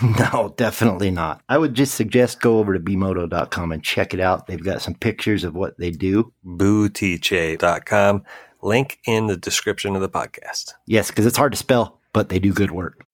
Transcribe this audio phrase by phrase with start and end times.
[0.32, 1.42] No, definitely not.
[1.48, 4.46] I would just suggest go over to bmoto.com and check it out.
[4.46, 6.32] They've got some pictures of what they do.
[6.46, 8.22] Bootiche.com.
[8.62, 10.74] Link in the description of the podcast.
[10.86, 13.04] Yes, because it's hard to spell, but they do good work.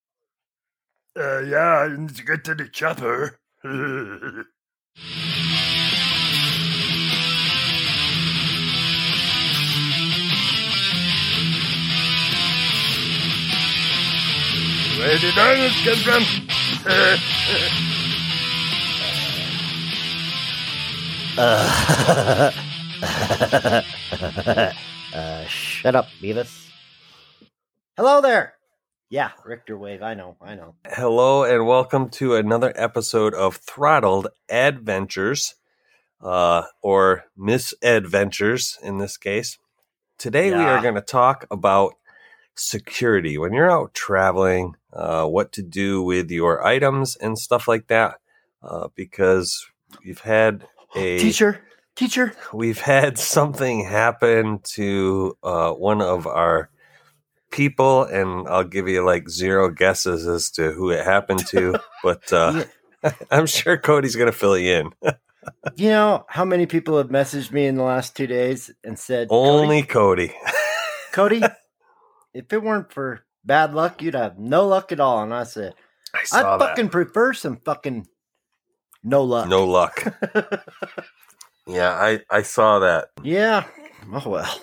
[1.19, 3.39] Uh, yeah, I need to get to the chopper.
[14.99, 16.74] Where did Arnold come from?
[16.87, 17.17] Uh,
[25.15, 26.69] uh, shut up, Beavis.
[27.97, 28.55] Hello there.
[29.09, 30.03] Yeah, Richter wave.
[30.03, 30.37] I know.
[30.43, 30.75] I know.
[30.87, 35.55] Hello and welcome to another episode of Throttled Adventures,
[36.21, 39.57] uh, or Misadventures in this case.
[40.19, 41.95] Today we are going to talk about
[42.57, 47.89] security when you're out traveling, uh, what to do with your items and stuff like
[47.89, 48.17] that,
[48.63, 49.67] uh, because
[50.05, 50.67] we've had
[50.97, 51.61] a Teacher,
[51.97, 52.35] teacher.
[52.53, 56.71] we've had something happen to uh, one of our
[57.51, 62.33] people, and I'll give you like zero guesses as to who it happened to, but
[62.33, 62.65] uh,
[63.31, 64.91] I'm sure Cody's going to fill you in.
[65.77, 69.29] You know how many people have messaged me in the last two days and said,
[69.31, 70.33] Only Cody.
[71.13, 71.55] Cody, Cody,
[72.33, 75.23] if it weren't for bad luck, you'd have no luck at all.
[75.23, 75.75] And I said,
[76.15, 78.07] I I fucking prefer some fucking
[79.03, 79.49] no luck.
[79.49, 80.03] No luck.
[81.67, 83.09] Yeah, I, I saw that.
[83.23, 83.65] yeah.
[84.13, 84.61] Oh, well.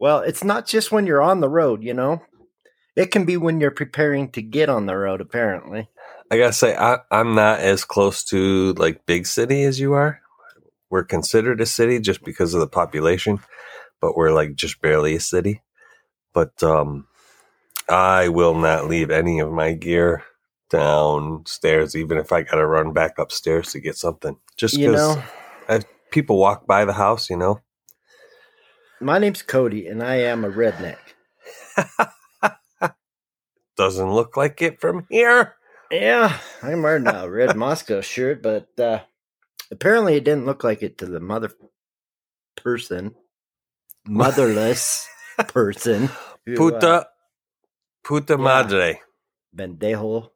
[0.00, 2.22] Well, it's not just when you're on the road, you know?
[2.96, 5.88] It can be when you're preparing to get on the road, apparently.
[6.30, 10.20] I gotta say, I, I'm not as close to like big city as you are.
[10.90, 13.40] We're considered a city just because of the population,
[14.00, 15.62] but we're like just barely a city.
[16.32, 17.06] But um,
[17.88, 20.24] I will not leave any of my gear
[20.70, 24.36] downstairs, even if I gotta run back upstairs to get something.
[24.56, 25.18] Just You because
[26.10, 27.60] people walk by the house, you know.
[29.00, 30.98] my name's Cody, and I am a redneck.
[33.76, 35.56] Doesn't look like it from here.
[35.90, 39.00] Yeah, I'm wearing a red Mosko shirt, but uh,
[39.70, 41.50] apparently it didn't look like it to the mother
[42.56, 43.14] person,
[44.06, 45.08] motherless
[45.48, 46.08] person.
[46.46, 47.04] who, uh,
[48.04, 49.00] Puta, madre.
[49.56, 50.30] Bendejo.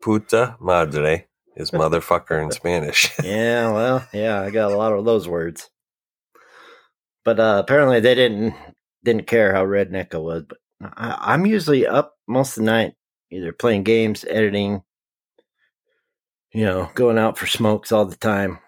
[0.00, 3.10] Puta madre is motherfucker in Spanish.
[3.22, 5.70] Yeah, well, yeah, I got a lot of those words.
[7.24, 8.54] But uh, apparently they didn't
[9.02, 10.44] didn't care how redneck I was.
[10.48, 12.94] But I, I'm usually up most of the night,
[13.30, 14.82] either playing games, editing,
[16.52, 18.58] you know, going out for smokes all the time.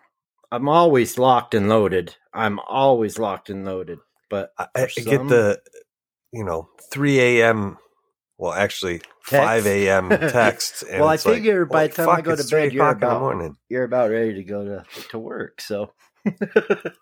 [0.51, 2.17] I'm always locked and loaded.
[2.33, 3.99] I'm always locked and loaded.
[4.31, 5.61] But I, I For get the,
[6.33, 7.79] you know, 3 a.m.
[8.39, 10.09] Well, actually, 5 a.m.
[10.11, 10.83] text.
[10.83, 13.57] And Well, I it's like, figure by the time I go to bed, you're about-
[13.69, 15.93] you're about ready to go to to work, so
[16.25, 16.35] Yes.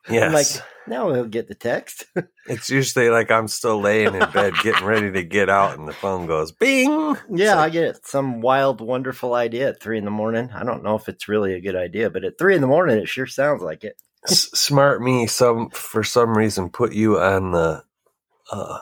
[0.08, 0.46] I'm like,
[0.86, 2.04] now he'll get the text.
[2.46, 5.92] it's usually like I'm still laying in bed getting ready to get out, and the
[5.94, 7.16] phone goes bing.
[7.32, 8.06] Yeah, I get it.
[8.06, 10.50] Some wild, wonderful idea at three in the morning.
[10.54, 12.98] I don't know if it's really a good idea, but at three in the morning,
[12.98, 13.96] it sure sounds like it.
[14.28, 17.82] S- smart me some for some reason put you on the
[18.52, 18.78] uh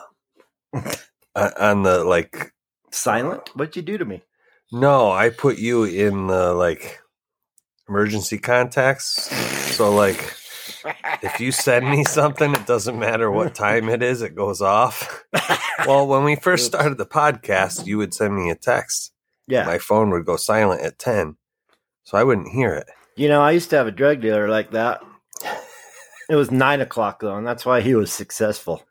[1.35, 2.51] on- on the like
[2.91, 3.49] Silent?
[3.55, 4.23] What'd you do to me?
[4.71, 6.99] no i put you in the like
[7.87, 9.29] emergency contacts
[9.75, 10.33] so like
[11.21, 15.23] if you send me something it doesn't matter what time it is it goes off
[15.85, 19.11] well when we first started the podcast you would send me a text
[19.47, 21.35] yeah, my phone would go silent at 10
[22.03, 24.71] so i wouldn't hear it you know, I used to have a drug dealer like
[24.71, 25.01] that.
[26.31, 28.81] It was nine o'clock though, and that's why he was successful.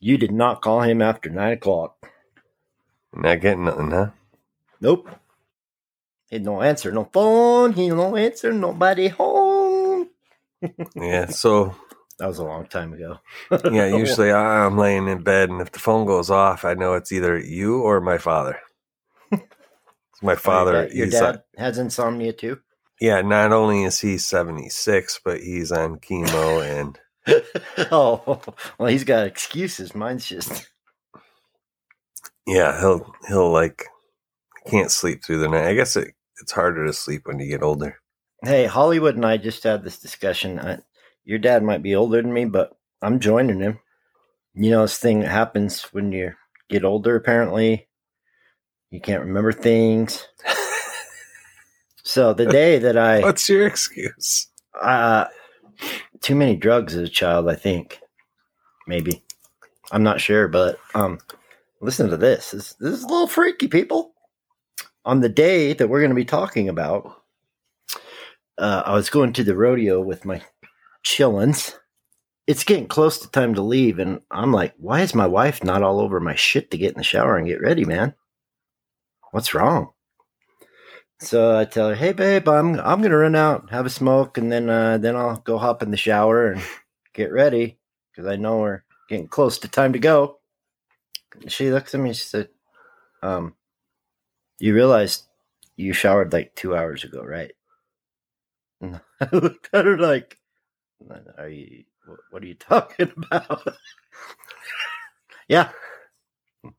[0.00, 1.96] You did not call him after nine o'clock.
[3.12, 4.10] Not getting nothing, huh?
[4.80, 5.10] Nope.
[6.30, 7.72] He don't answer no phone.
[7.72, 10.08] He don't answer nobody home.
[10.94, 11.26] Yeah.
[11.28, 11.74] So
[12.18, 13.18] That was a long time ago.
[13.72, 17.12] yeah, usually I'm laying in bed, and if the phone goes off, I know it's
[17.12, 18.58] either you or my father.
[20.22, 22.60] my father, Your dad, your dad has insomnia too.
[23.00, 23.22] yeah.
[23.22, 26.98] Not only is he 76, but he's on chemo, and
[27.90, 28.40] oh,
[28.78, 29.94] well, he's got excuses.
[29.94, 30.68] Mine's just
[32.46, 33.84] yeah, he'll he'll like
[34.66, 35.66] can't sleep through the night.
[35.66, 37.96] I guess it, it's harder to sleep when you get older.
[38.42, 40.58] Hey, Hollywood and I just had this discussion.
[40.58, 40.78] I,
[41.24, 42.72] your dad might be older than me, but
[43.02, 43.78] I'm joining him.
[44.54, 46.32] You know, this thing that happens when you
[46.68, 47.88] get older, apparently.
[48.90, 50.26] You can't remember things.
[52.02, 54.48] So the day that I, What's your excuse?
[54.80, 55.26] uh,
[56.20, 58.00] too many drugs as a child, I think.
[58.86, 59.22] Maybe.
[59.92, 61.18] I'm not sure, but, um,
[61.80, 62.50] listen to this.
[62.50, 64.12] This, this is a little freaky, people.
[65.04, 67.22] On the day that we're going to be talking about,
[68.58, 70.42] uh, I was going to the rodeo with my
[71.04, 71.74] chillins.
[72.46, 75.82] It's getting close to time to leave, and I'm like, why is my wife not
[75.82, 78.14] all over my shit to get in the shower and get ready, man?
[79.30, 79.90] What's wrong?
[81.20, 84.50] So I tell her, "Hey, babe, I'm I'm gonna run out, have a smoke, and
[84.50, 86.62] then uh, then I'll go hop in the shower and
[87.12, 87.78] get ready
[88.10, 90.38] because I know we're getting close to time to go."
[91.48, 92.14] She looks at me.
[92.14, 92.48] She said,
[93.22, 93.54] "Um,
[94.58, 95.24] you realize
[95.76, 97.52] you showered like two hours ago, right?"
[98.80, 100.38] And I looked at her like,
[101.36, 101.84] "Are you?
[102.30, 103.76] What are you talking about?"
[105.48, 105.70] yeah,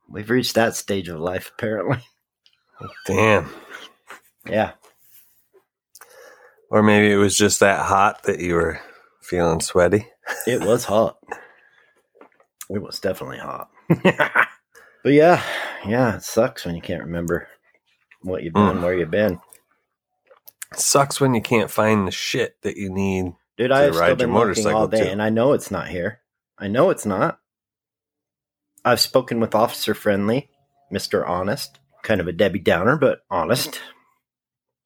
[0.09, 1.99] we've reached that stage of life, apparently.
[3.05, 3.49] Damn.
[4.49, 4.71] Yeah.
[6.69, 8.79] Or maybe it was just that hot that you were
[9.21, 10.07] feeling sweaty.
[10.47, 11.17] It was hot.
[12.69, 13.69] It was definitely hot.
[14.03, 15.43] but yeah,
[15.85, 17.47] yeah, it sucks when you can't remember
[18.21, 18.83] what you've done, Mm.
[18.83, 19.39] where you've been.
[20.73, 23.33] sucks when you can't find the shit that you need.
[23.57, 25.09] Dude, To I've still been looking all motorcycle, day, too.
[25.09, 26.19] and I know it's not here.
[26.57, 27.39] I know it's not.
[28.85, 30.49] I've spoken with Officer Friendly,
[30.89, 33.81] Mister Honest, kind of a Debbie Downer, but honest.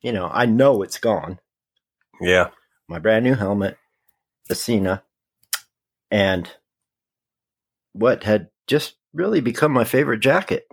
[0.05, 1.39] You know, I know it's gone.
[2.21, 2.49] Yeah.
[2.87, 3.75] my brand new helmet,
[4.47, 5.01] the Sena,
[6.11, 6.47] and
[7.93, 10.67] what had just really become my favorite jacket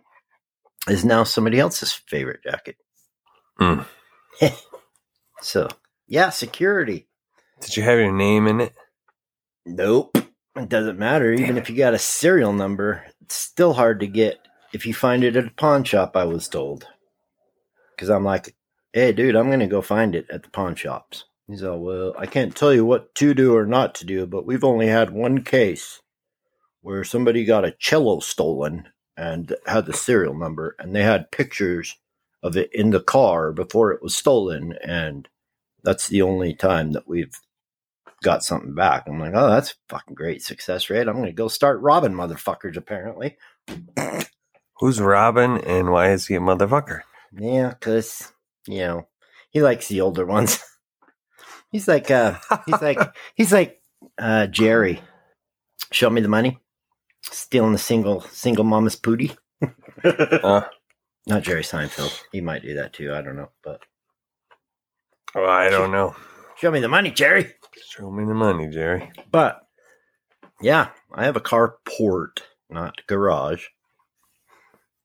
[0.87, 2.77] is now somebody else's favorite jacket.
[3.59, 3.87] Mm.
[5.41, 5.69] so,
[6.07, 7.09] yeah, security.
[7.63, 8.75] Did you have your name in it?
[9.65, 10.15] Nope.
[10.57, 11.33] It doesn't matter.
[11.33, 15.25] Even if you got a serial number, it's still hard to get if you find
[15.25, 16.87] it at a pawn shop, I was told.
[17.97, 18.55] Because I'm like,
[18.93, 21.25] hey, dude, I'm going to go find it at the pawn shops.
[21.49, 24.47] He's all, well, I can't tell you what to do or not to do, but
[24.47, 26.01] we've only had one case
[26.81, 31.97] where somebody got a cello stolen and had the serial number, and they had pictures
[32.43, 34.75] of it in the car before it was stolen.
[34.85, 35.29] And
[35.85, 37.39] that's the only time that we've
[38.23, 39.05] got something back.
[39.07, 41.09] I'm like, oh, that's fucking great success rate.
[41.09, 43.37] I'm going to go start robbing motherfuckers, apparently.
[44.79, 47.03] Who's Robin and why is he a motherfucker?
[47.33, 48.33] Yeah, because,
[48.67, 49.09] you know,
[49.51, 50.61] he likes the older ones.
[51.71, 52.37] he's like, uh,
[52.67, 52.99] he's like,
[53.35, 53.81] he's like,
[54.19, 55.01] uh, Jerry.
[55.91, 56.59] Show me the money.
[57.23, 59.37] Stealing the single, single mama's pooty.
[60.05, 60.63] Uh,
[61.29, 62.21] Not Jerry Seinfeld.
[62.33, 63.13] He might do that too.
[63.15, 63.51] I don't know.
[63.63, 63.83] But
[65.33, 66.17] well, I don't know.
[66.57, 67.53] show me the money, Jerry.
[67.91, 69.13] Show me the money, Jerry.
[69.31, 69.61] But
[70.61, 73.67] yeah, I have a carport, not garage.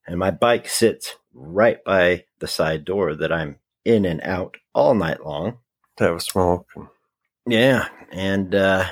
[0.07, 4.93] And my bike sits right by the side door that I'm in and out all
[4.95, 5.59] night long.
[5.97, 6.67] To have a smoke.
[7.47, 8.85] Yeah, and uh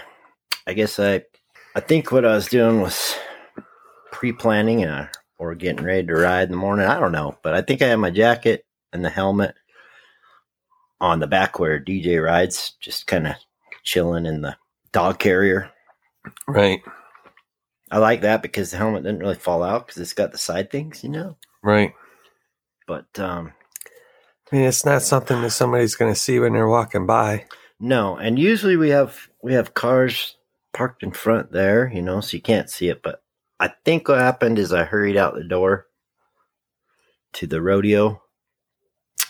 [0.67, 1.23] I guess I
[1.75, 3.15] I think what I was doing was
[4.11, 6.87] pre-planning uh, or getting ready to ride in the morning.
[6.87, 9.55] I don't know, but I think I had my jacket and the helmet
[11.01, 13.35] on the back where DJ rides, just kind of
[13.83, 14.55] chilling in the
[14.93, 15.69] dog carrier.
[16.47, 16.81] Right.
[17.91, 20.71] I like that because the helmet didn't really fall out because it's got the side
[20.71, 21.35] things, you know.
[21.61, 21.93] Right.
[22.87, 23.53] But um
[24.51, 27.45] I mean, it's not something that somebody's going to see when they're walking by.
[27.79, 30.37] no, and usually we have we have cars
[30.73, 33.01] parked in front there, you know, so you can't see it.
[33.01, 33.23] But
[33.59, 35.87] I think what happened is I hurried out the door
[37.33, 38.21] to the rodeo,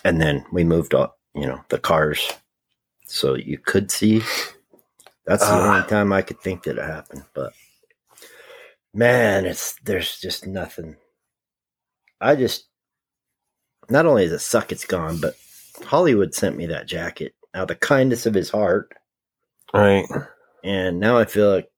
[0.04, 2.30] and then we moved up, you know, the cars
[3.08, 4.22] so you could see.
[5.26, 5.76] That's the Ah.
[5.78, 7.24] only time I could think that it happened.
[7.34, 7.54] But
[8.94, 10.98] man, it's there's just nothing.
[12.20, 12.66] I just
[13.90, 15.36] not only does it suck it's gone, but
[15.84, 18.94] Hollywood sent me that jacket out of the kindness of his heart.
[19.74, 20.06] Right.
[20.64, 21.70] And now I feel like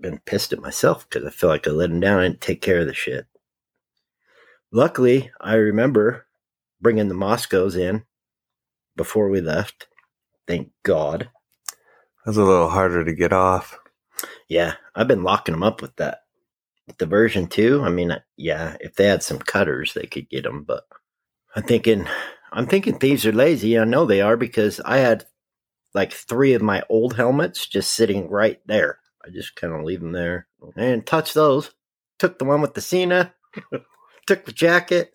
[0.00, 2.22] been pissed at myself because I feel like I let him down.
[2.22, 3.26] and take care of the shit.
[4.70, 6.26] Luckily, I remember
[6.80, 8.04] bringing the Moskos in
[8.96, 9.86] before we left.
[10.46, 11.22] Thank God.
[11.22, 13.78] It was a little harder to get off.
[14.48, 16.18] Yeah, I've been locking them up with that.
[16.86, 20.42] With the version two, I mean, yeah, if they had some cutters, they could get
[20.42, 20.64] them.
[20.64, 20.84] But
[21.54, 22.06] I'm thinking,
[22.52, 23.78] I'm thinking thieves are lazy.
[23.78, 25.26] I know they are because I had
[25.94, 28.98] like three of my old helmets just sitting right there.
[29.24, 31.70] I just kind of leave them there and touch those.
[32.18, 33.34] Took the one with the Sena,
[34.26, 35.12] took the jacket,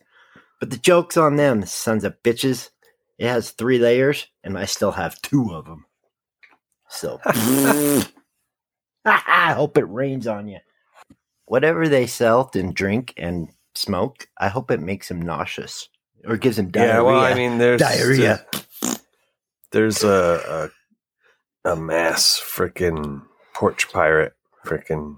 [0.60, 2.70] but the joke's on them, sons of bitches.
[3.18, 5.86] It has three layers, and I still have two of them.
[6.90, 7.20] So,
[9.06, 10.60] I hope it rains on you.
[11.46, 15.90] Whatever they sell and drink and smoke, I hope it makes them nauseous
[16.26, 16.94] or gives him diarrhea.
[16.96, 18.46] Yeah, well, I mean, there's diarrhea.
[19.72, 20.70] there's a
[21.66, 24.34] a, a mass freaking porch pirate
[24.66, 25.18] freaking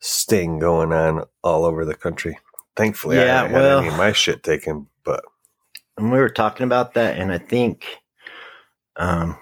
[0.00, 2.38] sting going on all over the country.
[2.76, 5.24] Thankfully, Yeah, I haven't well- had any of my shit taken, but
[5.96, 7.84] and we were talking about that, and I think,
[8.96, 9.36] um,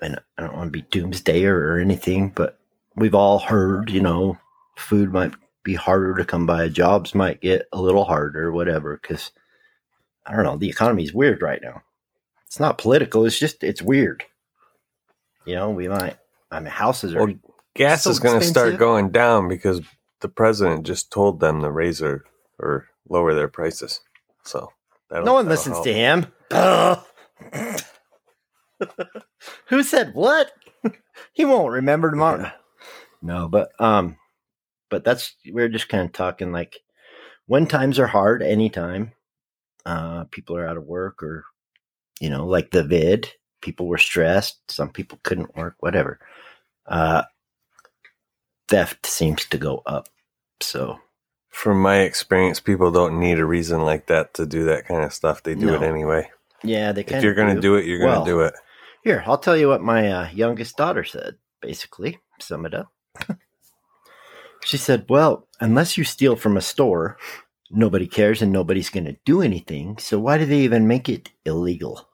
[0.00, 2.60] and I don't want to be doomsdayer or anything, but
[2.94, 4.38] we've all heard, you know,
[4.76, 8.96] food might be harder to come by, jobs might get a little harder, whatever.
[9.02, 9.32] Because
[10.28, 11.82] I don't know, the economy is weird right now.
[12.46, 14.24] It's not political; it's just it's weird.
[15.44, 16.16] You know, we might.
[16.50, 17.26] I mean, houses are.
[17.26, 17.34] Well,
[17.74, 19.80] gas so is going to start going down because
[20.20, 22.24] the president just told them to raise their
[22.58, 24.00] or lower their prices.
[24.44, 24.70] So
[25.10, 25.84] no one listens help.
[25.84, 26.26] to him.
[29.66, 30.52] Who said what?
[31.32, 32.42] he won't remember tomorrow.
[32.42, 32.52] Yeah.
[33.20, 34.16] No, but um,
[34.90, 36.78] but that's we're just kind of talking like
[37.46, 38.42] when times are hard.
[38.42, 39.12] Anytime,
[39.88, 41.46] uh, people are out of work or
[42.20, 43.30] you know, like the vid,
[43.62, 44.58] people were stressed.
[44.70, 45.76] Some people couldn't work.
[45.80, 46.18] Whatever.
[46.86, 47.22] Uh,
[48.68, 50.08] theft seems to go up.
[50.60, 50.98] So
[51.48, 55.12] From my experience, people don't need a reason like that to do that kind of
[55.12, 55.42] stuff.
[55.42, 56.30] They do it anyway.
[56.62, 57.04] yeah, they.
[57.04, 57.18] Can.
[57.18, 58.54] If you're going to do it, you're going to do it.
[59.04, 62.92] Here, I'll tell you what my uh, youngest daughter said, basically, sum it up.
[64.64, 67.16] she said, Well, unless you steal from a store,
[67.70, 69.98] nobody cares and nobody's going to do anything.
[69.98, 72.08] So why do they even make it illegal?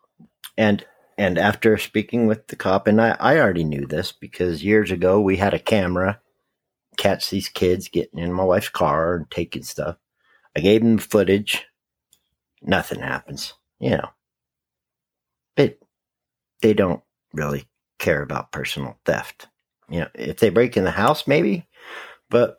[0.56, 0.84] And
[1.16, 5.20] and after speaking with the cop, and I, I already knew this because years ago
[5.20, 6.20] we had a camera
[6.96, 9.96] catch these kids getting in my wife's car and taking stuff.
[10.56, 11.64] I gave them footage.
[12.62, 13.54] Nothing happens.
[13.78, 14.08] You know,
[15.56, 15.76] they
[16.62, 17.66] they don't really
[17.99, 19.49] care about personal theft.
[19.88, 21.66] You know, if they break in the house, maybe,
[22.30, 22.56] but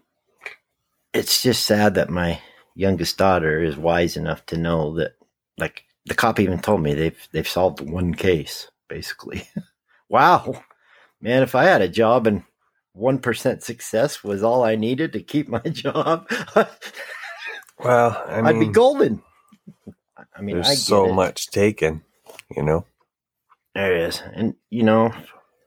[1.13, 2.39] it's just sad that my
[2.75, 5.13] youngest daughter is wise enough to know that,
[5.57, 9.47] like, the cop even told me they've they've solved one case, basically.
[10.09, 10.61] wow,
[11.21, 11.41] man!
[11.43, 12.43] If I had a job and
[12.93, 16.29] one percent success was all I needed to keep my job,
[17.79, 19.21] Well, I I'd be golden.
[20.35, 21.13] I mean, there's I so it.
[21.13, 22.03] much taken,
[22.55, 22.85] you know.
[23.73, 24.21] there is.
[24.33, 25.11] And, you know,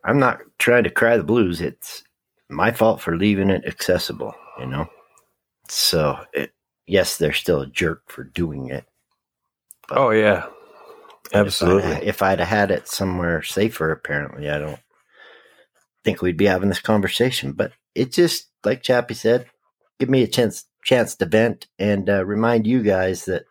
[0.05, 1.61] I'm not trying to cry the blues.
[1.61, 2.03] It's
[2.49, 4.89] my fault for leaving it accessible, you know?
[5.69, 6.53] So, it,
[6.89, 8.85] yes, they're still a jerk for doing it.
[9.89, 12.07] But Oh yeah, if I'd- absolutely.
[12.07, 14.81] If I'd, had it somewhere safer, apparently, I don't
[16.05, 17.53] think we'd be having this conversation.
[17.53, 19.47] But it just, like Chappie said,
[19.99, 23.45] give me a chance chance to vent and uh, remind you guys that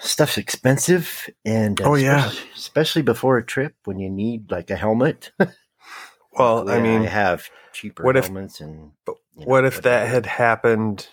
[0.00, 2.26] stuff's expensive and uh, Oh, yeah.
[2.26, 5.30] especially, especially before a trip when you need like a helmet
[6.32, 10.08] Well, I mean, I have cheaper what if- helmets and you know, what if that
[10.08, 11.08] had happened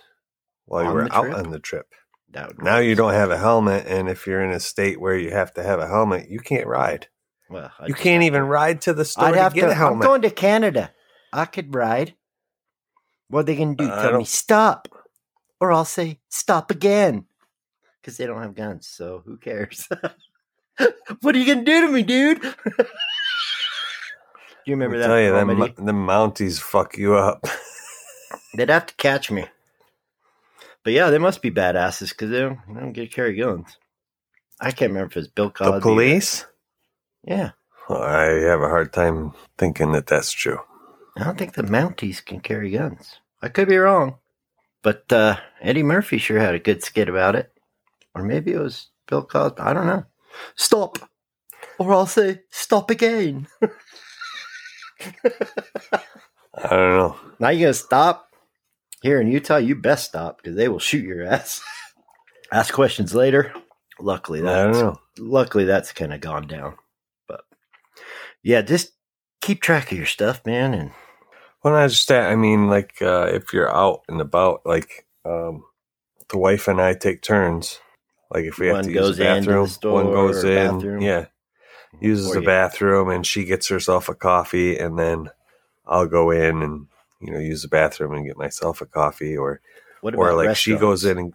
[0.68, 1.88] while you were out on the trip?
[2.32, 5.32] that Now you don't have a helmet, and if you're in a state where you
[5.32, 7.08] have to have a helmet, you can't ride.
[7.50, 9.68] well I'd You can't even to- ride to the store I'd to have get to
[9.72, 10.92] a I'm going to Canada.
[11.34, 12.16] I could ride.
[13.30, 13.86] What are they gonna do?
[13.90, 14.88] Uh, tell me stop
[15.60, 17.26] or I'll say stop again.
[18.02, 19.88] Because they don't have guns so who cares?
[21.22, 22.40] What are you gonna do to me dude?
[24.68, 25.74] Do you remember that tell you, them, comedy?
[25.78, 27.46] them Mounties fuck you up.
[28.56, 29.46] they'd have to catch me
[30.88, 33.78] but yeah they must be badasses because they don't, they don't get to carry guns
[34.62, 36.46] I can't remember if it's Bill Cosby the police?
[37.26, 37.52] yeah
[37.90, 40.60] Well, I have a hard time thinking that that's true.
[41.18, 43.20] I don't think the Mounties can carry guns.
[43.42, 44.16] I could be wrong.
[44.82, 47.52] But uh, Eddie Murphy sure had a good skit about it.
[48.16, 49.60] Or maybe it was Bill Cosby.
[49.60, 50.06] I don't know.
[50.56, 51.00] Stop.
[51.80, 53.48] Or I'll say, stop again.
[55.04, 57.18] I don't know.
[57.40, 58.27] Now you going to stop?
[59.02, 61.62] Here in Utah, you best stop because they will shoot your ass.
[62.52, 63.54] Ask questions later.
[64.00, 65.00] Luckily, I don't that's, know.
[65.20, 66.76] luckily that's kind of gone down.
[67.28, 67.42] But
[68.44, 68.92] yeah, just
[69.42, 70.74] keep track of your stuff, man.
[70.74, 70.92] And
[71.64, 72.30] Well, not just that.
[72.32, 75.64] I mean, like uh, if you're out and about, like um,
[76.30, 77.80] the wife and I take turns.
[78.30, 80.74] Like if we have to goes use the the bathroom, store one goes in.
[80.76, 81.02] bathroom.
[81.02, 81.26] Yeah,
[82.02, 85.30] uses Or the you- bathroom, and she gets herself a coffee, and then
[85.86, 86.88] I'll go in and
[87.20, 89.62] you know use the bathroom and get myself a coffee, or
[90.02, 91.34] What or like she goes in and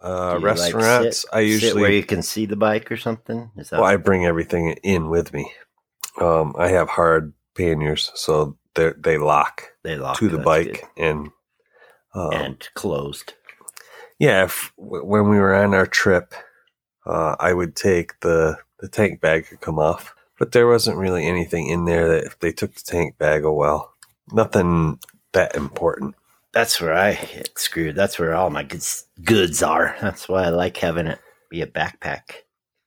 [0.00, 1.22] uh, you, like, restaurants.
[1.22, 3.50] sit- I usually where you can see the bike or something.
[3.56, 5.52] Is that Well, I bring everything in with me.
[6.20, 11.30] Um, I have hard panniers, so they they lock they lock to the bike, and
[12.14, 13.34] um, and closed?
[14.18, 16.34] yeah, if, when we were on our trip,
[17.06, 21.26] uh, I would take the the tank bag could come off, but there wasn't really
[21.26, 23.94] anything in there that if they took the tank bag, oh well,
[24.32, 24.98] nothing
[25.32, 26.14] that important.
[26.52, 27.94] That's where I get screwed.
[27.94, 29.94] That's where all my goods goods are.
[30.00, 31.18] That's why I like having it
[31.50, 32.22] be a backpack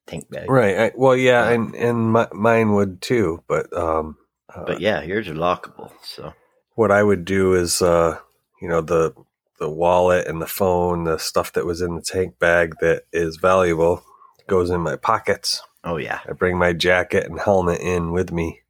[0.08, 0.50] tank bag.
[0.50, 0.78] Right.
[0.78, 1.54] I, well, yeah, Yeah.
[1.56, 4.18] and and my, mine would too, but um,
[4.54, 5.92] uh, But yeah, yours are lockable.
[6.04, 6.34] So
[6.76, 8.18] what I would do is, uh,
[8.62, 9.14] you know, the
[9.60, 13.38] the wallet and the phone, the stuff that was in the tank bag that is
[13.38, 14.04] valuable,
[14.48, 15.62] goes in my pockets.
[15.84, 18.62] oh yeah, I bring my jacket and helmet in with me,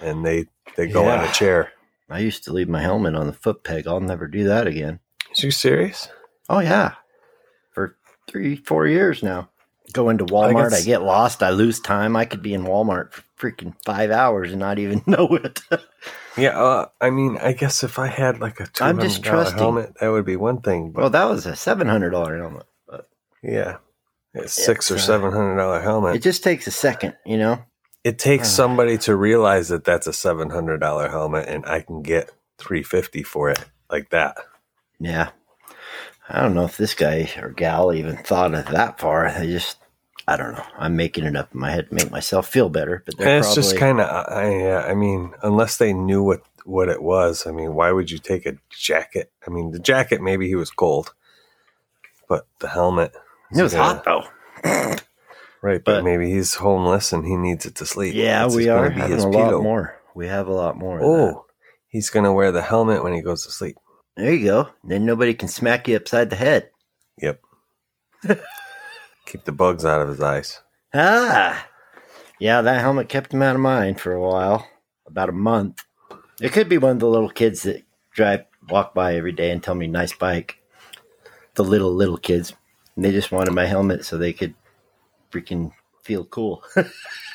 [0.00, 1.72] and they they go on a chair.
[2.10, 3.86] I used to leave my helmet on the foot peg.
[3.86, 5.00] I'll never do that again.
[5.34, 6.08] Is you serious?
[6.48, 6.94] Oh yeah,
[7.72, 7.96] for
[8.28, 9.48] three four years now.
[9.92, 12.16] Go into Walmart, I, guess- get lost, I lose time.
[12.16, 15.60] I could be in Walmart for freaking five hours and not even know it.
[16.36, 16.58] Yeah.
[16.58, 19.58] Uh, I mean, I guess if I had like a two just trusting.
[19.58, 20.92] helmet, that would be one thing.
[20.92, 22.64] But well, that was a seven hundred dollar helmet.
[22.88, 23.08] But
[23.42, 23.78] yeah,
[24.34, 26.16] a six or It's, uh, seven hundred dollar helmet.
[26.16, 27.62] it just takes a second, you know.
[28.04, 28.52] It takes Uh.
[28.52, 32.82] somebody to realize that that's a seven hundred dollar helmet, and I can get three
[32.82, 34.36] fifty for it like that.
[34.98, 35.30] Yeah.
[36.28, 39.26] I don't know if this guy or gal even thought of that far.
[39.26, 39.76] I just,
[40.26, 40.64] I don't know.
[40.78, 43.02] I'm making it up in my head to make myself feel better.
[43.04, 46.42] But they're it's probably, just kind of, I, uh, I mean, unless they knew what
[46.64, 47.46] what it was.
[47.46, 49.32] I mean, why would you take a jacket?
[49.46, 51.12] I mean, the jacket maybe he was cold,
[52.28, 53.12] but the helmet,
[53.54, 53.82] it was yeah.
[53.82, 54.24] hot though.
[55.62, 55.82] right?
[55.82, 58.14] But, But- maybe he's homeless and he needs it to sleep.
[58.14, 59.62] Yeah, That's we are having a lot pillow.
[59.62, 59.98] more.
[60.14, 61.00] We have a lot more.
[61.02, 61.46] Oh,
[61.88, 63.76] he's gonna wear the helmet when he goes to sleep.
[64.16, 64.68] there you go.
[64.84, 66.68] Then nobody can smack you upside the head.
[67.18, 67.40] Yep.
[69.26, 70.60] Keep the bugs out of his eyes.
[70.92, 71.66] Ah,
[72.38, 74.68] yeah, that helmet kept him out of mine for a while,
[75.06, 75.78] about a month.
[76.40, 79.62] It could be one of the little kids that drive, walk by every day and
[79.62, 80.58] tell me nice bike.
[81.54, 82.52] The little little kids,
[82.96, 84.54] and they just wanted my helmet so they could
[85.32, 86.62] freaking feel cool.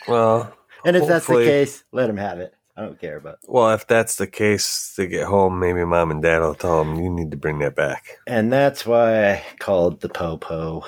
[0.07, 0.55] Well,
[0.85, 2.53] and if that's the case, let him have it.
[2.77, 3.39] I don't care about.
[3.45, 6.95] well, if that's the case, to get home, maybe mom and dad will tell him
[7.03, 8.19] you need to bring that back.
[8.25, 10.85] And that's why I called the popo.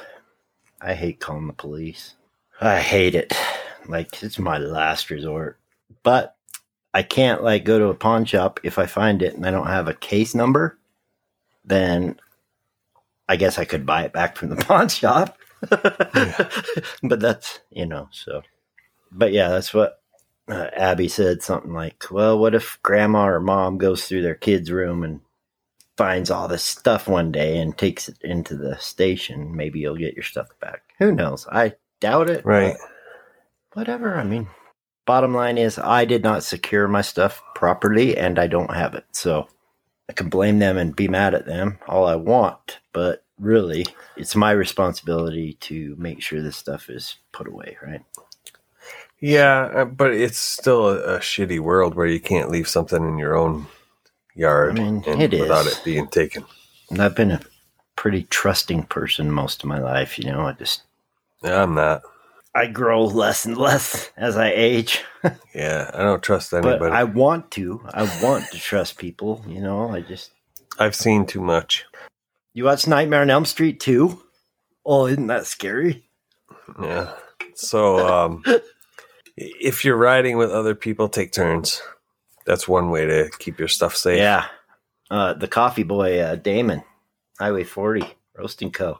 [0.80, 2.15] I hate calling the police.
[2.62, 3.34] I hate it.
[3.88, 5.60] Like it's my last resort.
[6.04, 6.38] But
[6.93, 9.67] I can't like go to a pawn shop if I find it and I don't
[9.67, 10.78] have a case number.
[11.65, 12.19] Then
[13.28, 15.38] I guess I could buy it back from the pawn shop.
[17.04, 18.41] but that's you know so.
[19.12, 20.02] But yeah, that's what
[20.48, 21.41] uh, Abby said.
[21.41, 25.22] Something like, "Well, what if Grandma or Mom goes through their kid's room and
[26.00, 30.13] finds all this stuff one day and takes it into the station, maybe you'll get
[30.15, 30.82] your stuff back.
[30.98, 31.45] Who knows?
[31.52, 32.45] I doubt it.
[32.45, 32.78] Right.
[33.74, 34.15] Whatever.
[34.15, 34.48] I mean,
[35.06, 39.04] bottom line is I did not secure my stuff properly and I don't have it.
[39.12, 39.50] So
[40.10, 43.86] I can blame them and be mad at them all I want, but really
[44.17, 48.02] it's my responsibility to make sure this stuff is put away, right?
[49.19, 53.17] Yeah, uh, but it's still a, a shitty world where you can't leave something in
[53.17, 53.67] your own
[54.36, 55.78] yard I mean, and it without is.
[55.78, 56.45] it being taken.
[56.89, 57.41] And I've been a
[57.95, 60.47] pretty trusting person most of my life, you know.
[60.47, 60.84] I just
[61.43, 62.02] Yeah, I'm not.
[62.56, 65.04] I grow less and less as I age.
[65.54, 66.93] Yeah, I don't trust but anybody.
[66.95, 67.82] I want to.
[67.93, 69.43] I want to trust people.
[69.45, 70.32] You know, I just.
[70.80, 71.84] I've seen too much.
[72.60, 74.22] You watch Nightmare on Elm Street too?
[74.86, 76.10] Oh, isn't that scary?
[76.78, 77.13] Yeah.
[77.54, 78.43] So, um,
[79.38, 81.82] if you're riding with other people, take turns.
[82.45, 84.17] That's one way to keep your stuff safe.
[84.17, 84.48] Yeah.
[85.10, 86.84] Uh, the coffee boy, uh, Damon,
[87.39, 88.04] Highway 40,
[88.38, 89.00] Roasting Co.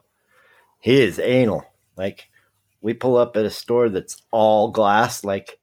[0.80, 1.66] He is anal.
[1.98, 2.30] Like,
[2.80, 5.60] we pull up at a store that's all glass, like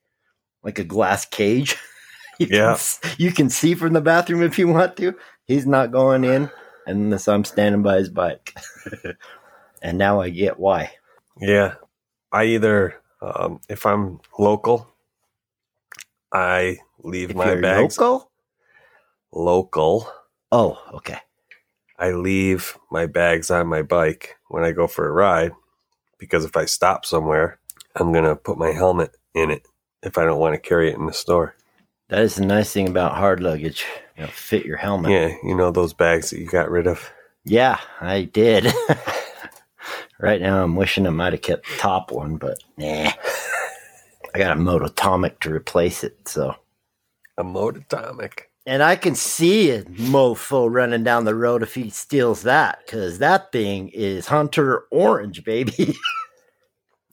[0.63, 1.79] like a glass cage.
[2.39, 2.77] you Yeah.
[3.01, 5.15] Can, you can see from the bathroom if you want to.
[5.47, 6.51] He's not going in
[6.87, 8.55] unless I'm standing by his bike.
[9.83, 10.93] and now I get why.
[11.41, 11.75] Yeah.
[12.33, 14.89] I either, um, if I'm local,
[16.33, 18.31] I leave If my bags local?
[19.33, 20.11] local.
[20.53, 21.19] Oh, okay.
[21.99, 25.53] I leave my bags on my bike when I go for a ride
[26.19, 27.59] because if I stop somewhere,
[27.97, 29.67] I'm going to put my helmet in it
[30.03, 31.57] if I don't want to carry it in the store.
[32.09, 33.85] That is the nice thing about hard luggage.
[34.17, 35.11] You know, fit your helmet.
[35.11, 37.11] Yeah, you know those bags that you got rid of.
[37.45, 38.73] Yeah, I did.
[40.19, 43.13] right now, I'm wishing I might have kept the top one, but nah.
[44.35, 46.55] I got a Mototomic to replace it, so.
[47.39, 48.41] A Mototomic.
[48.67, 53.19] And I can see a mofo running down the road if he steals that, because
[53.19, 55.97] that thing is Hunter Orange, baby.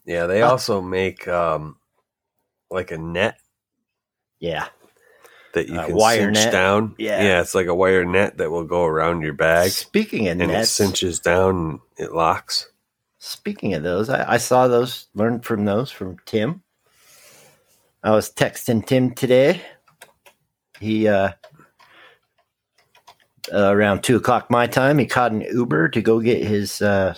[0.06, 1.78] Yeah, they also make um
[2.70, 3.38] like a net
[4.44, 4.66] yeah.
[5.54, 6.52] That you Uh, can wire cinch net?
[6.52, 6.94] down.
[6.98, 7.22] Yeah.
[7.22, 10.50] yeah, it's like a wire net that will go around your bag, Speaking of and
[10.50, 12.68] it cinches down and it locks.
[13.18, 16.62] speaking of those, I, I saw those, learned from those from Tim.
[18.02, 19.62] I was texting Tim today.
[20.78, 21.30] He, uh,
[23.52, 27.14] uh, around two o'clock my time, he caught an Uber to go get his, uh,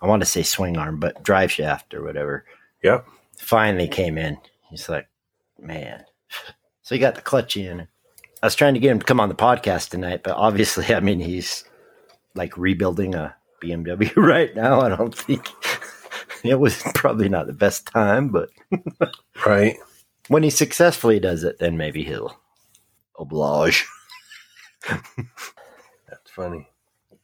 [0.00, 2.44] I want to say swing arm, but drive shaft or whatever.
[2.82, 3.06] Yep.
[3.38, 4.38] Finally came in.
[4.70, 5.08] He's like,
[5.58, 6.04] man.
[6.84, 7.88] So he got the clutch in.
[8.42, 11.00] I was trying to get him to come on the podcast tonight, but obviously, I
[11.00, 11.64] mean, he's
[12.34, 14.80] like rebuilding a BMW right now.
[14.82, 15.48] I don't think
[16.44, 18.50] it was probably not the best time, but
[19.44, 19.76] Right.
[20.28, 22.38] when he successfully does it, then maybe he'll
[23.18, 23.86] oblige.
[24.88, 26.68] That's funny.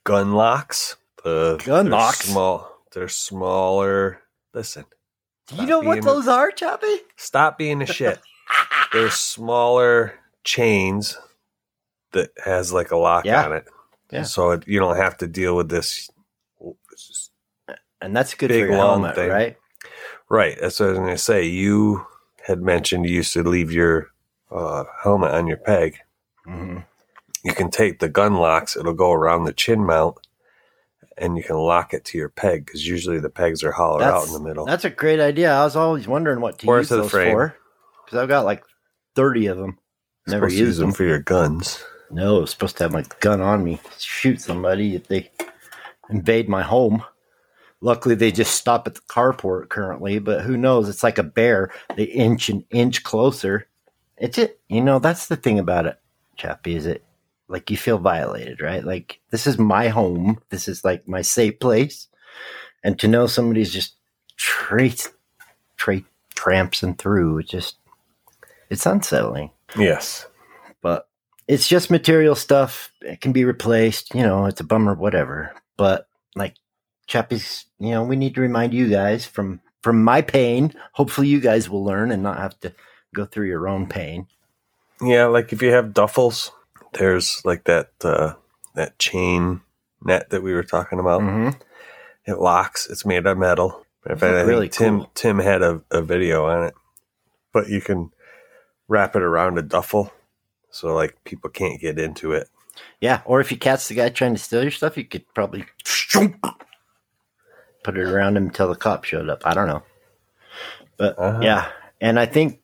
[0.05, 0.97] Gun locks.
[1.23, 2.21] The Gun they're locks?
[2.21, 2.79] Small.
[2.93, 4.23] They're smaller.
[4.55, 4.85] Listen.
[5.49, 7.01] Do you know what a- those are, Chappie?
[7.17, 8.21] Stop being a shit.
[8.93, 11.17] They're smaller chains
[12.13, 13.45] that has like a lock Yeah.
[13.45, 13.67] on it.
[14.11, 14.23] Yeah.
[14.23, 16.11] So it, you don't have to deal with this.
[18.01, 19.29] And that's good Big, for your helmet, thing.
[19.29, 19.57] right?
[20.29, 20.57] Right.
[20.61, 21.45] That's what I was going to say.
[21.45, 22.07] You
[22.47, 24.09] had mentioned you used to leave your
[24.51, 25.99] uh, helmet on your peg.
[26.47, 26.79] Mm-hmm.
[27.45, 30.17] You can take the gun locks, it'll go around the chin mount,
[31.17, 34.27] and you can lock it to your peg because usually the pegs are hollowed out
[34.27, 34.67] in the middle.
[34.67, 35.53] That's a great idea.
[35.53, 37.33] I was always wondering what to Or use to those frame.
[37.35, 37.57] for.
[38.05, 38.63] Because I've got like
[39.15, 39.79] 30 of them.
[40.27, 40.95] Never use them them.
[40.95, 41.83] for your guns.
[42.11, 45.31] No, I was supposed to have my gun on me, shoot somebody if they
[46.09, 47.05] invade my home.
[47.81, 50.89] Luckily, they just stop at the carport currently, but who knows?
[50.89, 51.73] It's like a bear.
[51.97, 53.69] They inch an inch closer.
[54.19, 54.61] It's it.
[54.69, 55.99] You know, that's the thing about it,
[56.37, 57.05] Chappie, is it
[57.51, 58.85] like you feel violated, right?
[58.85, 60.41] Like, this is my home.
[60.51, 62.07] This is like my safe place.
[62.85, 63.95] And to know somebody's just
[64.37, 65.09] trace,
[65.77, 67.77] tra- trampsing through, it just,
[68.71, 70.27] it's unsettling Yes.
[70.81, 71.09] but
[71.47, 72.93] it's just material stuff.
[73.03, 74.15] It can be replaced.
[74.15, 75.53] You know, it's a bummer, whatever.
[75.77, 76.07] But
[76.37, 76.55] like
[77.09, 80.73] Chappie's, you know, we need to remind you guys from from my pain.
[80.93, 82.73] Hopefully, you guys will learn and not have to
[83.15, 84.29] go through your own pain.
[85.03, 86.53] Yeah, like if you have duffels,
[86.93, 88.35] there's like that uh,
[88.75, 89.63] that chain
[90.05, 91.21] net that we were talking about.
[91.23, 91.59] Mm-hmm.
[92.31, 92.89] It locks.
[92.89, 93.85] It's made of metal.
[94.09, 95.11] In fact, I think really Tim cool.
[95.15, 96.75] Tim had a, a video on it,
[97.53, 98.11] but you can
[98.91, 100.13] wrap it around a duffel,
[100.71, 102.49] so like people can't get into it.
[103.01, 105.65] Yeah, or if you catch the guy trying to steal your stuff, you could probably
[107.83, 109.47] put it around him until the cop showed up.
[109.47, 109.83] I don't know,
[110.97, 111.41] but Uh-huh.
[111.43, 111.69] yeah,
[112.01, 112.61] and I think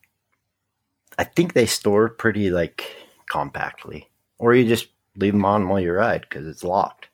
[1.18, 2.84] I think they store pretty like
[3.28, 7.08] compactly, or you just leave them on while you ride because it's locked.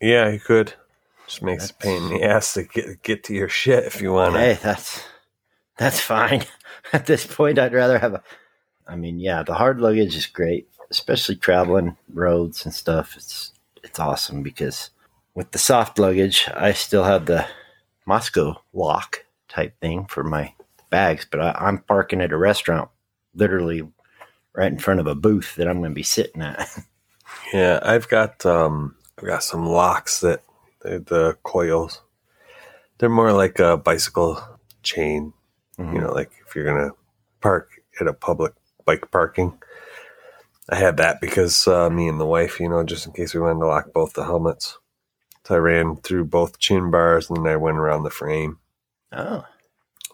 [0.00, 0.74] Yeah, you could.
[1.26, 4.12] Just makes a pain in the ass to get get to your shit if you
[4.12, 4.40] want to.
[4.40, 5.02] Hey, that's
[5.76, 6.44] that's fine.
[6.92, 8.22] At this point, I'd rather have a.
[8.88, 13.14] I mean, yeah, the hard luggage is great, especially traveling roads and stuff.
[13.16, 13.52] It's
[13.84, 14.90] it's awesome because
[15.34, 17.46] with the soft luggage, I still have the
[18.08, 20.54] Mosko lock type thing for my
[20.90, 22.88] bags, but I, I'm parking at a restaurant,
[23.34, 23.86] literally
[24.54, 26.68] right in front of a booth that I'm going to be sitting at.
[27.52, 30.42] Yeah, I've got um, I've got some locks that
[30.80, 32.00] the coils.
[32.98, 34.42] They're more like a bicycle
[34.82, 35.34] chain.
[35.78, 36.92] You know, like if you're gonna
[37.40, 37.70] park
[38.00, 38.54] at a public
[38.88, 39.58] bike parking.
[40.70, 43.40] I had that because uh, me and the wife, you know, just in case we
[43.40, 44.78] wanted to lock both the helmets.
[45.44, 48.58] So I ran through both chin bars and then I went around the frame.
[49.12, 49.44] oh,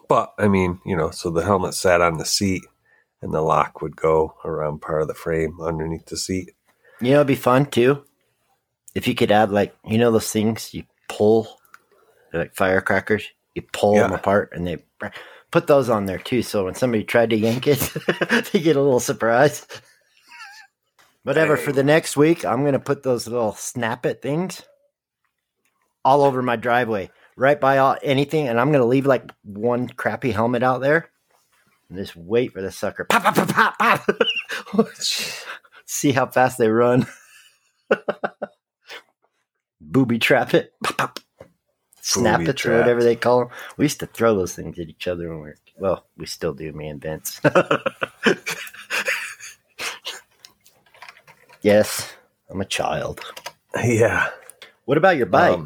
[0.07, 2.63] But I mean, you know, so the helmet sat on the seat
[3.21, 6.51] and the lock would go around part of the frame underneath the seat.
[7.01, 8.05] You know, it'd be fun too
[8.95, 11.59] if you could add like you know those things you pull,
[12.33, 13.27] like firecrackers.
[13.53, 14.83] You pull them apart and they
[15.55, 16.41] put those on there too.
[16.41, 17.79] So when somebody tried to yank it,
[18.51, 19.65] they get a little surprise.
[21.23, 21.55] Whatever.
[21.55, 24.63] For the next week, I'm gonna put those little snap it things
[26.03, 30.31] all over my driveway, right by all, anything, and I'm gonna leave like one crappy
[30.31, 31.09] helmet out there.
[31.87, 33.05] And just wait for the sucker.
[33.05, 34.05] Pop, pop, pop, pop,
[34.75, 34.89] pop.
[35.85, 37.07] See how fast they run.
[39.79, 40.73] Booby trap it.
[40.83, 41.19] Pop, pop.
[42.07, 43.49] Snap it or whatever they call them.
[43.77, 46.53] We used to throw those things at each other when we were, well, we still
[46.53, 47.41] do, me and Vince.
[51.65, 52.13] Yes,
[52.47, 53.21] I'm a child.
[53.83, 54.29] Yeah.
[54.85, 55.57] What about your bike?
[55.57, 55.65] Um,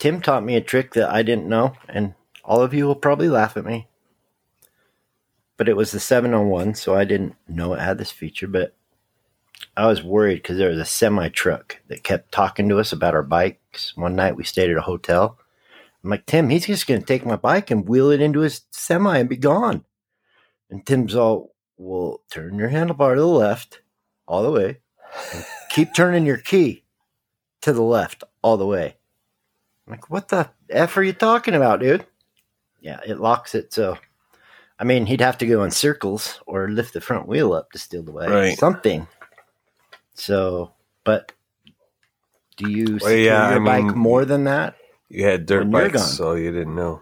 [0.00, 2.14] Tim taught me a trick that I didn't know, and
[2.44, 3.86] all of you will probably laugh at me.
[5.56, 8.48] But it was the 701, so I didn't know it had this feature.
[8.48, 8.74] But
[9.76, 13.14] I was worried because there was a semi truck that kept talking to us about
[13.14, 13.96] our bikes.
[13.96, 15.38] One night we stayed at a hotel.
[16.02, 18.62] I'm like, Tim, he's just going to take my bike and wheel it into his
[18.70, 19.84] semi and be gone.
[20.70, 23.80] And Tim's all, well, turn your handlebar to the left
[24.26, 24.78] all the way.
[25.70, 26.84] Keep turning your key
[27.62, 28.96] to the left all the way.
[29.86, 32.06] I'm like, what the F are you talking about, dude?
[32.80, 33.72] Yeah, it locks it.
[33.72, 33.98] So,
[34.78, 37.78] I mean, he'd have to go in circles or lift the front wheel up to
[37.78, 38.26] steal the way.
[38.26, 38.58] Right.
[38.58, 39.06] Something.
[40.16, 40.72] So,
[41.04, 41.32] but
[42.56, 44.76] do you Well, yeah, your I bike mean- more than that?
[45.08, 47.00] You had dirt bikes, so you didn't know.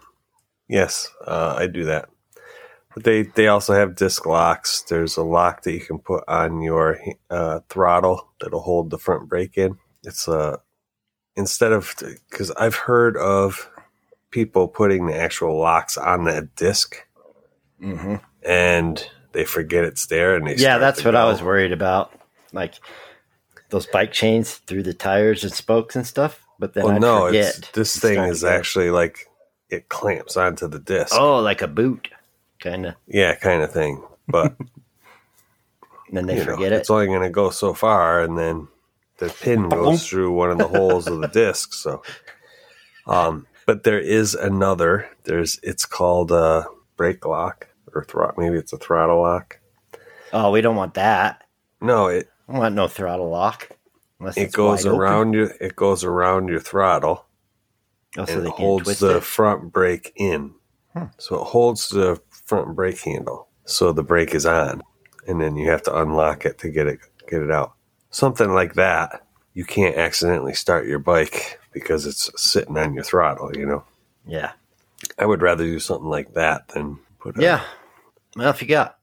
[0.69, 2.11] Yes, uh, I do that.
[2.95, 4.83] But they, they also have disc locks.
[4.83, 6.99] There's a lock that you can put on your
[7.31, 9.79] uh, throttle that'll hold the front brake in.
[10.05, 10.59] It's uh,
[11.35, 11.95] instead of
[12.31, 13.71] because I've heard of
[14.31, 16.97] people putting the actual locks on that disc
[17.83, 18.17] Mm-hmm.
[18.47, 22.13] and they forget it's there and they Yeah, that's what I was worried about.
[22.53, 22.75] Like
[23.71, 26.41] those bike chains through the tires and spokes and stuff.
[26.59, 27.71] But then Well, I'd no, forget.
[27.75, 29.29] this thing is actually like
[29.71, 31.13] it clamps onto the disc.
[31.19, 32.09] oh, like a boot,
[32.61, 32.95] kind of.
[33.09, 34.03] Yeah, kind of thing.
[34.29, 34.55] But
[36.13, 36.77] then they you know, forget it.
[36.77, 38.69] It's only going to go so far, and then
[39.19, 41.73] the pin goes through one of the holes of the disc.
[41.75, 42.03] So,
[43.07, 45.09] um, but there is another.
[45.25, 48.35] There's it's called a brake lock or throttle.
[48.43, 49.59] Maybe it's a throttle lock.
[50.33, 51.43] Oh, we don't want that.
[51.81, 53.71] No, it I want no throttle lock.
[54.21, 55.01] Unless it goes wide open.
[55.01, 57.27] around your it goes around your throttle
[58.17, 59.25] Oh, so and holds the it.
[59.25, 60.55] front brake in.
[60.93, 61.07] Hmm.
[61.19, 64.83] So it holds the front brake handle, so the brake is on,
[65.27, 67.75] and then you have to unlock it to get it get it out.
[68.11, 69.27] Something like that.
[69.55, 73.57] You can't accidentally start your bike because it's sitting on your throttle.
[73.57, 73.85] You know,
[74.27, 74.53] Yeah.
[75.19, 77.37] I would rather do something like that than put.
[77.39, 77.65] A, Yeah.
[78.37, 78.99] Well, if you got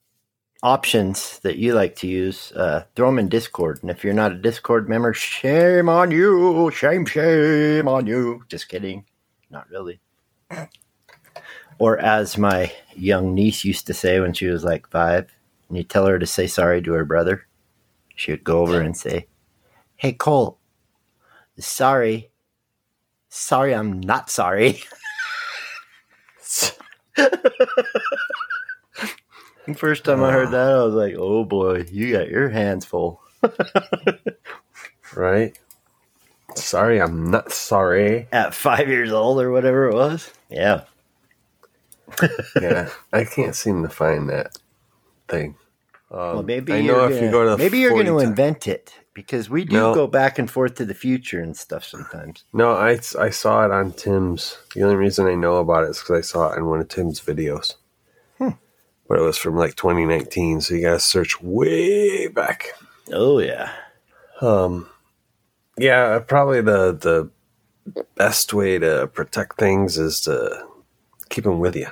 [0.64, 3.80] options that you like to use, uh, throw them in Discord.
[3.82, 6.72] And if you're not a Discord member, shame on you.
[6.72, 8.44] Shame, shame on you.
[8.48, 9.06] Just kidding.
[9.50, 10.00] Not really.
[11.80, 15.32] Or as my young niece used to say when she was like five,
[15.68, 17.48] and you tell her to say sorry to her brother,
[18.16, 19.26] she would go over and say,
[19.96, 20.60] Hey, Cole,
[21.58, 22.30] sorry.
[23.30, 24.84] Sorry, I'm not sorry.
[29.68, 32.86] The First time I heard that, I was like, "Oh boy, you got your hands
[32.86, 33.22] full."
[35.16, 35.58] right.
[36.56, 38.28] Sorry, I'm not sorry.
[38.32, 40.32] At five years old or whatever it was.
[40.50, 40.84] Yeah,
[42.62, 44.58] yeah, I can't seem to find that
[45.28, 45.56] thing.
[46.12, 48.20] Um, well, maybe I you're know gonna, if you go to maybe you're going to
[48.20, 49.94] invent it because we do No.
[49.94, 52.44] go back and forth to the future and stuff sometimes.
[52.54, 54.58] No, I, I saw it on Tim's.
[54.76, 56.90] The only reason I know about it is because I saw it in one of
[56.90, 57.76] Tim's videos.
[59.12, 62.68] But it was from like 2019, so you got to search way back.
[63.12, 63.70] Oh yeah,
[64.40, 64.88] Um,
[65.78, 67.30] yeah, probably the the
[68.16, 70.66] best way to protect things is to
[71.28, 71.88] keep them with you.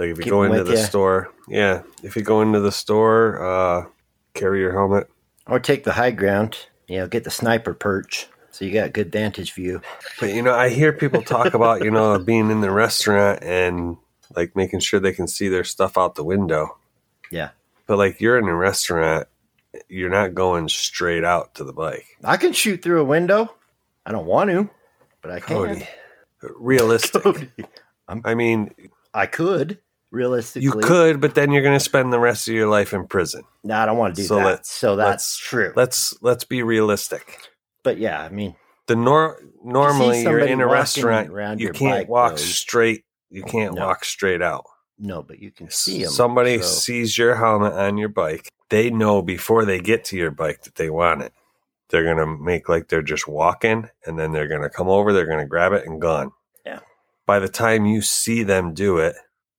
[0.00, 0.82] Like if you Keep go into the ya.
[0.82, 3.86] store, yeah, if you go into the store, uh,
[4.34, 5.08] carry your helmet.
[5.46, 6.66] or take the high ground.
[6.88, 9.80] You know, get the sniper perch so you got good vantage view.
[10.18, 13.96] But you know, I hear people talk about you know being in the restaurant and
[14.36, 16.76] like making sure they can see their stuff out the window.
[17.30, 17.50] Yeah,
[17.86, 19.28] But like you're in a restaurant,
[19.88, 22.06] you're not going straight out to the bike.
[22.24, 23.54] I can shoot through a window.
[24.06, 24.70] I don't want to,
[25.20, 25.56] but I can.
[25.56, 25.86] Cody,
[26.42, 27.22] realistic.
[27.22, 27.50] Cody.
[28.24, 28.74] I mean,
[29.12, 29.78] I could
[30.10, 30.64] realistically.
[30.64, 33.42] you could, but then you're going to spend the rest of your life in prison.
[33.62, 34.44] No, I don't want to do So that.
[34.44, 35.72] let's- so that's true.
[35.76, 37.50] Let's let's be realistic.
[37.82, 42.30] but yeah, I mean, The nor normally you're in a restaurant, you can't bike, walk
[42.32, 42.36] though.
[42.36, 43.04] straight.
[43.30, 43.86] You can't No.
[43.86, 44.64] walk straight out.
[45.00, 46.10] no, but you can see them.
[46.10, 48.48] Somebody so- sees your helmet on your bike.
[48.68, 51.32] They know before they get to your bike that they want it.
[51.90, 55.12] They're going to make like they're just walking and then they're going to come over,
[55.12, 56.32] they're going to grab it and gone.
[56.66, 56.80] Yeah.
[57.26, 59.14] By the time you see them do it,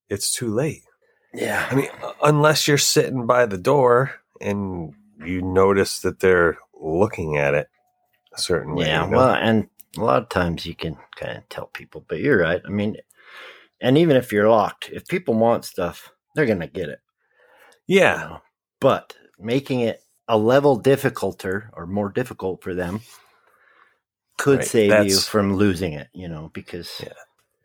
[0.10, 0.84] it's too late.
[1.34, 1.89] Yeah, I mean,
[2.23, 7.67] unless you're sitting by the door and you notice that they're looking at it
[8.34, 8.88] a certain way.
[8.88, 9.05] yeah.
[9.05, 9.17] you know?
[9.17, 12.62] Well, and a lot of times you can kind of tell people, but you're right.
[12.65, 12.97] I mean,
[13.81, 16.99] and even if you're locked, if people want stuff, they're gonna get it.
[17.87, 18.15] you yeah.
[18.15, 18.41] know.
[18.79, 23.01] But making it a level difficulter or more difficult for them
[24.37, 26.07] could Right, save you from losing it.
[26.13, 27.13] You know, because Yeah.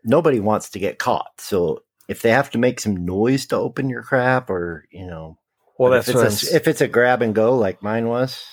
[0.05, 1.41] nobody wants to get caught.
[1.41, 5.39] So if they have to make some noise to open your crap, or you know,
[5.79, 8.45] Well, that's if it's, a, if it's a grab and go like mine was,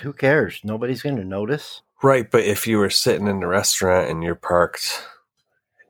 [0.00, 0.60] who cares?
[0.64, 1.82] Nobody's going to notice.
[2.02, 5.06] Right, but if you were sitting in the restaurant and you're parked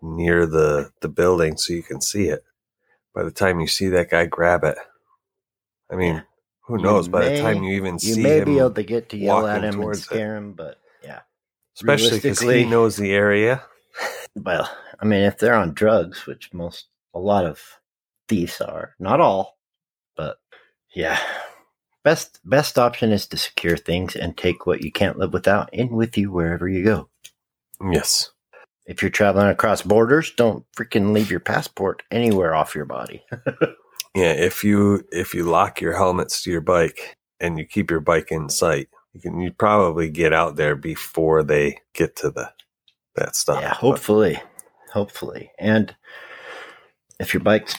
[0.02, 2.44] near the the building so you can see it,
[3.14, 4.78] by the time you see that guy grab it,
[5.90, 6.22] I mean, Yeah.
[6.62, 7.08] who You knows?
[7.08, 9.16] by the time you even see You see may him, be able to get to
[9.18, 10.04] yell at him and towards it.
[10.04, 11.20] scare him, but yeah.
[11.76, 13.62] especially because he knows the area.
[14.36, 17.60] Well, I mean, if they're on drugs, which most a lot of
[18.28, 19.58] thieves are, not all,
[20.16, 20.38] but
[20.94, 21.20] yeah.
[22.04, 25.90] Best best option is to secure things and take what you can't live without in
[25.90, 27.08] with you wherever you go.
[27.92, 28.31] Yes,
[28.92, 33.24] If you're traveling across borders, don't freaking leave your passport anywhere off your body.
[34.14, 34.32] yeah.
[34.32, 38.30] If you if you lock your helmets to your bike and you keep your bike
[38.30, 42.52] in sight, you can you probably get out there before they get to the
[43.16, 43.62] that stuff.
[43.62, 44.42] yeah, But- hopefully,
[44.92, 45.50] hopefully.
[45.58, 45.96] And
[47.18, 47.76] if your bike's,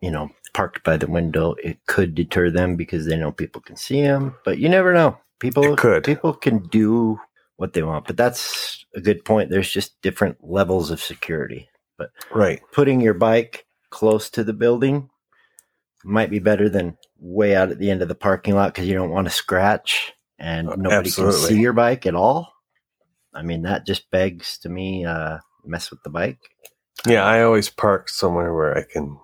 [0.00, 3.76] you know, parked by the window, it could deter them because they know people can
[3.76, 4.34] see them.
[4.44, 5.16] But you never know.
[5.38, 6.02] People It could.
[6.02, 7.20] People can do
[7.56, 8.06] what they want.
[8.06, 9.50] But that's a good point.
[9.50, 11.68] There's just different levels of security.
[11.98, 12.60] But right.
[12.72, 15.08] Putting your bike close to the building
[16.04, 18.94] might be better than way out at the end of the parking lot because you
[18.94, 21.40] don't want to scratch and Uh, nobody absolutely.
[21.40, 22.52] can see your bike at all.
[23.34, 26.38] I mean, that just begs to me uh, mess with the bike.
[27.06, 29.18] Yeah, I always park somewhere where I can,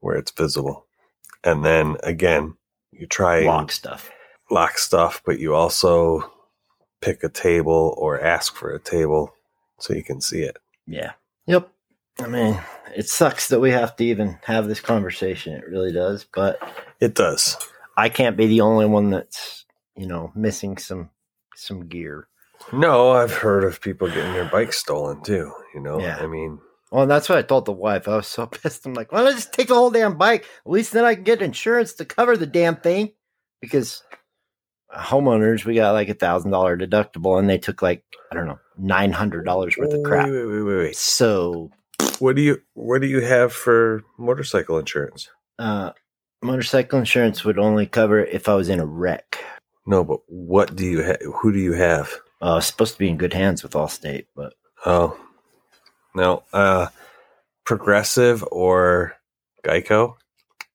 [0.00, 0.86] where it's visible.
[1.42, 2.56] And then again,
[2.90, 4.10] you try and Lock stuff.
[4.50, 6.32] lock stuff, but you also
[7.04, 9.34] pick a table or ask for a table
[9.78, 10.56] so you can see it.
[10.86, 11.12] Yeah.
[11.46, 11.68] Yep.
[12.20, 12.60] I mean,
[12.96, 15.52] it sucks that we have to even have this conversation.
[15.54, 16.24] It really does.
[16.32, 16.58] But
[17.00, 17.56] It does.
[17.96, 21.10] I can't be the only one that's, you know, missing some
[21.56, 22.26] some gear.
[22.72, 25.52] No, I've heard of people getting their bikes stolen too.
[25.74, 26.18] You know, Yeah.
[26.20, 26.58] I mean,
[26.90, 28.08] Well, and that's what I told the wife.
[28.08, 28.86] I was so pissed.
[28.86, 30.46] I'm like, why don't I just take the whole damn bike?
[30.64, 33.12] At least then I can get insurance to cover the damn thing.
[33.60, 34.02] Because
[34.94, 38.58] homeowners, we got like a thousand dollar deductible, and they took like I don't know
[38.78, 40.28] nine hundred dollars worth of crap.
[40.28, 40.96] Wait, wait, wait, wait.
[40.96, 41.70] So,
[42.18, 45.28] What do you what do you have for motorcycle insurance?
[45.58, 45.92] uh,
[46.42, 49.38] motorcycle insurance would only cover if I was in a wreck.
[49.86, 52.12] No, but what do you ha- who do you have?
[52.42, 54.54] Uh, I was supposed to be in good hands with Allstate, but
[54.86, 55.16] Oh,
[56.14, 56.88] no, uh,
[57.64, 59.14] Progressive or
[59.64, 60.16] Geico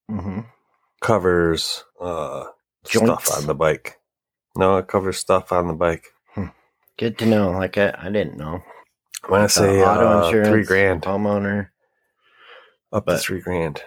[0.10, 0.46] mhm.
[1.02, 2.46] covers uh
[2.88, 3.26] Joints?
[3.26, 3.99] stuff on the bike.
[4.56, 6.06] No, it covers stuff on the bike.
[6.98, 7.52] good to know.
[7.52, 8.62] Like I, I didn't know.
[9.24, 11.70] I want to say uh, three grand, homeowner.
[12.92, 13.82] up to three grand.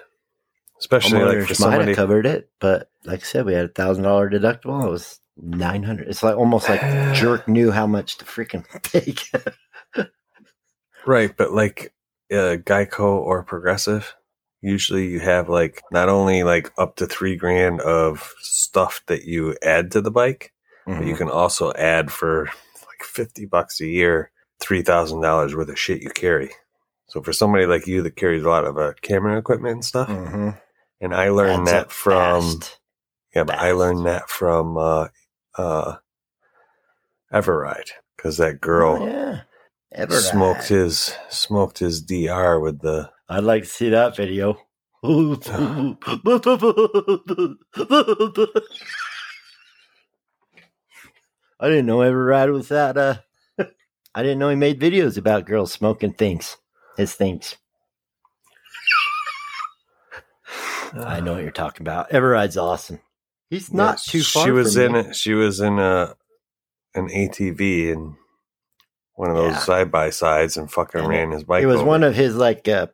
[0.79, 1.87] Especially like for might somebody.
[1.87, 4.85] have covered it, but like I said, we had a thousand dollar deductible.
[4.85, 6.09] It was nine hundred.
[6.09, 6.81] It's like almost like
[7.15, 9.31] jerk knew how much to freaking take.
[11.07, 11.93] Right, but like
[12.31, 14.15] uh, Geico or Progressive,
[14.63, 19.55] usually you have like not only like up to three grand of stuff that you
[19.63, 20.53] add to the bike,
[20.87, 21.07] but Mm-hmm.
[21.09, 26.11] you can also add for like 50 bucks a year, $3,000 worth of shit you
[26.11, 26.51] carry.
[27.09, 30.09] So for somebody like you that carries a lot of uh, camera equipment and stuff,
[30.09, 30.59] Mhm.
[31.01, 32.79] and I learned Adds that from, fast.
[33.35, 35.09] yeah, but I learned that from, uh,
[35.59, 35.97] uh,
[37.33, 43.63] Everride because that girl Oh, yeah, smoked his, smoked his DR with the, I'd like
[43.63, 44.59] to see that video.
[51.61, 52.97] I didn't know Everride was that.
[52.97, 53.17] Uh,
[54.15, 56.57] I didn't know he made videos about girls smoking things.
[56.97, 57.57] His things.
[60.95, 62.11] I know what you're talking about.
[62.11, 63.01] Everride's awesome.
[63.49, 64.45] He's not Yeah, too far.
[64.45, 65.17] She was from in it.
[65.17, 66.15] She was in a
[66.95, 68.15] an ATV and
[69.15, 71.63] one of those side by sides and fucking And ran his bike.
[71.63, 71.87] It was over.
[71.87, 72.69] one of his like.
[72.69, 72.89] Uh,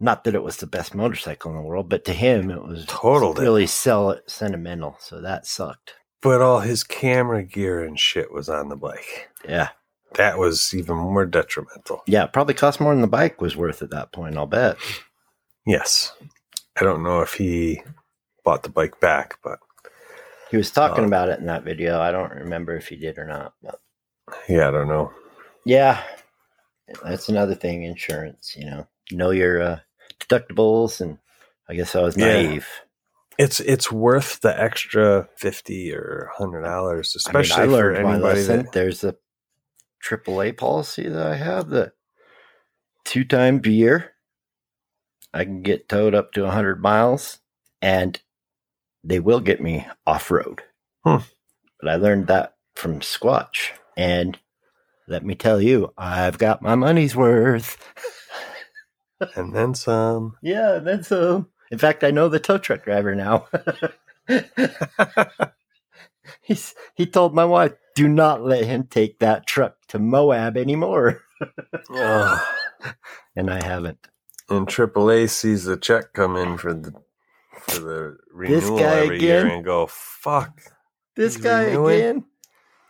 [0.00, 2.84] not that it was the best motorcycle in the world, but to him it was
[2.86, 3.42] Totaled it.
[3.42, 4.96] really sell sentimental.
[5.00, 5.94] So that sucked.
[6.22, 9.28] but all his camera gear and shit was on the bike.
[9.48, 9.68] Yeah,
[10.14, 12.02] That was even more detrimental.
[12.06, 12.26] yeah.
[12.26, 14.36] Probably cost more than the bike was worth at that point.
[14.36, 14.76] I'll bet.
[15.66, 16.12] Yes,
[16.80, 17.82] I don't know if he
[18.44, 19.58] bought the bike back, but
[20.50, 22.00] He was talking Uh, about it in that video.
[22.00, 23.52] I don't remember if he did or not.
[23.62, 23.80] But
[24.48, 25.12] yeah, I don't know.
[25.66, 26.02] yeah,
[27.04, 27.82] that's another thing.
[27.82, 29.78] Insurance, you know, know your uh,
[30.20, 31.18] deductibles, and
[31.68, 32.34] I guess I was Yeah.
[32.42, 32.68] naive.
[33.38, 38.40] It's it's worth the extra fifty or hundred dollars, I mean, especially I for anybody
[38.40, 38.64] lesson.
[38.64, 38.72] that.
[38.72, 39.14] There's a
[40.04, 41.92] AAA policy that I have that
[43.04, 44.12] two times a year
[45.32, 47.38] I can get towed up to 100 miles
[47.80, 48.20] and
[49.04, 50.62] they will get me off road.
[51.04, 51.18] Hmm.
[51.80, 53.70] But I learned that from Squatch.
[53.96, 54.38] And
[55.06, 57.76] let me tell you, I've got my money's worth.
[59.34, 60.36] And then some.
[60.42, 61.46] Yeah, and then so.
[61.70, 63.46] In fact, I know the tow truck driver now.
[66.42, 71.22] He's he told my wife, "Do not let him take that truck to Moab anymore,"
[71.94, 72.40] Ugh.
[73.34, 74.06] and I haven't.
[74.50, 76.92] and AAA sees the check come in for the
[77.60, 78.16] for the
[78.46, 80.60] This renewal guy every year and go, "Fuck,
[81.16, 81.98] This guy renewing?
[81.98, 82.24] again.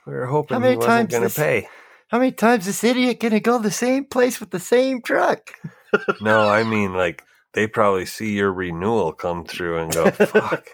[0.07, 1.68] we were hoping How many he wasn't times going to pay."
[2.09, 5.53] How many times this idiot gonna go the same place with the same truck?
[6.20, 7.24] No, I mean like
[7.55, 10.68] they probably see your renewal come through and go, "Fuck."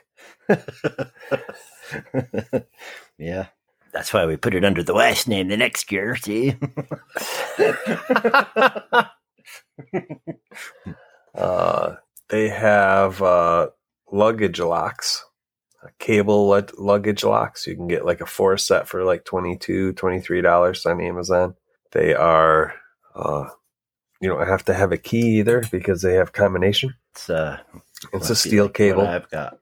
[3.18, 3.46] yeah.
[3.92, 6.56] That's why we put it under the last name the next year, see?
[11.34, 11.96] Uh,
[12.28, 13.68] they have uh,
[14.12, 15.24] luggage locks,
[15.82, 17.66] uh, cable lug- luggage locks.
[17.66, 21.54] You can get like a four set for like $22, $23 on Amazon.
[21.92, 22.74] They are,
[23.14, 23.48] uh,
[24.24, 26.94] you don't have to have a key either because they have combination.
[27.12, 27.58] it's uh
[28.14, 29.06] It's a steel like cable.
[29.06, 29.58] I've got.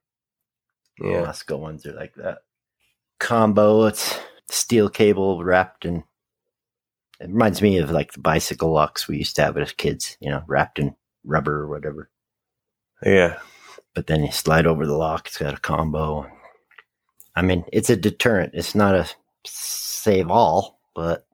[1.00, 1.22] Yeah.
[1.22, 2.38] Mosko ones are like that.
[3.18, 6.04] Combo, it's steel cable wrapped in
[7.18, 10.30] it reminds me of like the bicycle locks we used to have as kids, you
[10.30, 10.94] know, wrapped in
[11.24, 12.08] rubber or whatever.
[13.04, 13.40] Yeah.
[13.94, 16.30] But then you slide over the lock, it's got a combo.
[17.34, 18.54] I mean, it's a deterrent.
[18.54, 19.10] It's not a
[19.44, 21.26] save all, but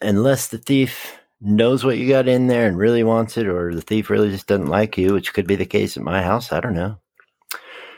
[0.00, 3.82] unless the thief knows what you got in there and really wants it, or the
[3.82, 6.60] thief really just doesn't like you, which could be the case at my house, I
[6.60, 6.98] don't know.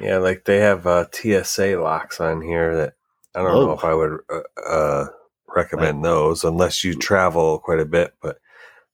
[0.00, 0.18] Yeah.
[0.18, 2.94] Like they have uh, TSA locks on here that
[3.34, 5.06] I don't know if I would uh, uh,
[5.54, 8.38] recommend those unless you travel quite a bit, but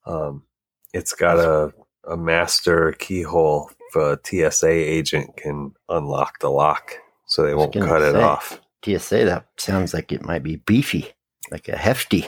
[0.07, 0.45] um,
[0.93, 1.73] it's got a,
[2.09, 3.71] a master keyhole.
[3.97, 8.61] A TSA agent can unlock the lock so they won't cut it off.
[8.85, 11.13] TSA, that sounds like it might be beefy,
[11.53, 12.27] like a hefty.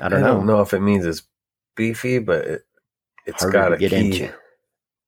[0.00, 0.34] I don't I know.
[0.34, 1.22] don't know if it means it's
[1.76, 2.62] beefy, but it,
[3.26, 4.22] it's Harder got to a get key.
[4.22, 4.34] into.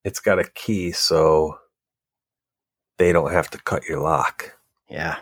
[0.04, 1.58] It's got a key, so
[2.98, 4.56] they don't have to cut your lock.
[4.88, 5.18] Yeah.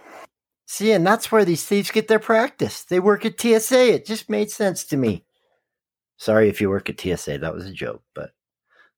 [0.67, 2.85] See, and that's where these thieves get their practice.
[2.85, 3.95] They work at TSA.
[3.95, 5.25] It just made sense to me.
[6.19, 7.39] Sorry if you work at TSA.
[7.39, 8.03] That was a joke.
[8.15, 8.33] But,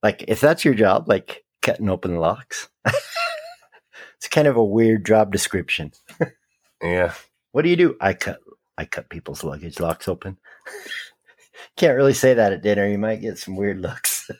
[0.02, 5.32] like, if that's your job, like cutting open locks, it's kind of a weird job
[5.32, 5.92] description.
[6.82, 7.12] Yeah.
[7.52, 7.94] What do you do?
[8.00, 8.40] I cut.
[8.80, 10.38] I cut people's luggage locks open.
[11.76, 12.88] Can't really say that at dinner.
[12.88, 14.30] You might get some weird looks.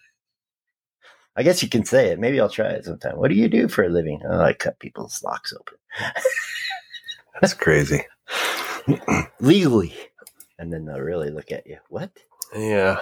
[1.37, 2.19] I guess you can say it.
[2.19, 3.19] Maybe I'll try it sometime.
[3.19, 4.23] What do you do for a living?
[4.27, 5.77] Oh, I cut people's locks open.
[7.43, 8.03] That's crazy.
[9.41, 9.95] legally.
[10.59, 11.77] And then they'll really look at you.
[11.91, 12.11] What?
[12.57, 13.01] Yeah.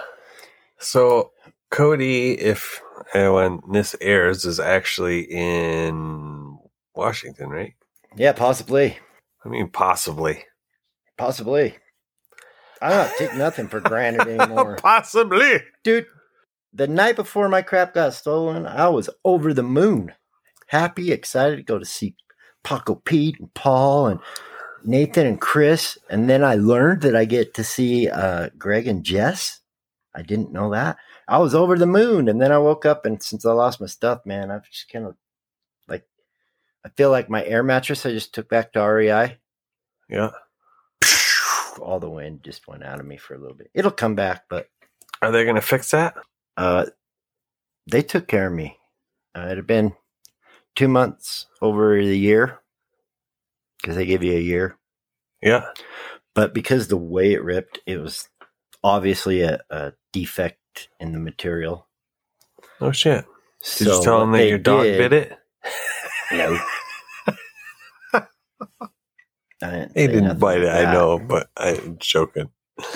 [0.77, 1.31] So
[1.71, 2.81] Cody, if
[3.13, 6.57] uh, when this airs, is actually in
[6.95, 7.75] Washington, right?
[8.17, 8.97] Yeah, possibly.
[9.45, 10.43] I mean, possibly.
[11.19, 11.75] Possibly.
[12.81, 14.77] I don't take nothing for granted anymore.
[14.77, 15.61] possibly.
[15.83, 16.05] Dude,
[16.73, 20.13] the night before my crap got stolen, I was over the moon.
[20.67, 22.15] Happy, excited to go to see
[22.63, 24.19] Paco Pete and Paul and
[24.85, 25.97] Nathan and Chris.
[26.09, 29.59] And then I learned that I get to see uh, Greg and Jess.
[30.15, 30.97] I didn't know that.
[31.27, 32.29] I was over the moon.
[32.29, 35.05] And then I woke up, and since I lost my stuff, man, I've just kind
[35.05, 35.15] of
[35.87, 36.05] like,
[36.85, 39.37] I feel like my air mattress I just took back to REI.
[40.07, 40.29] Yeah.
[41.81, 43.69] All the wind just went out of me for a little bit.
[43.73, 44.67] It'll come back, but
[45.21, 46.15] Are they going to fix that?
[46.57, 46.85] uh,
[47.89, 48.77] they took care of me.
[49.35, 49.93] Uh, it had been
[50.75, 52.59] two months over the year
[53.81, 54.77] because they give you a year.
[55.41, 55.65] Yeah.
[56.35, 58.29] But because the way it ripped, it was
[58.83, 61.87] obviously a, a defect in the material.
[62.81, 63.25] Oh shit.
[63.61, 65.37] Did So you tell them that your dog did- bit it?
[66.31, 66.59] No.
[69.61, 72.49] I didn't He didn't bite it, I know, but I'm joking.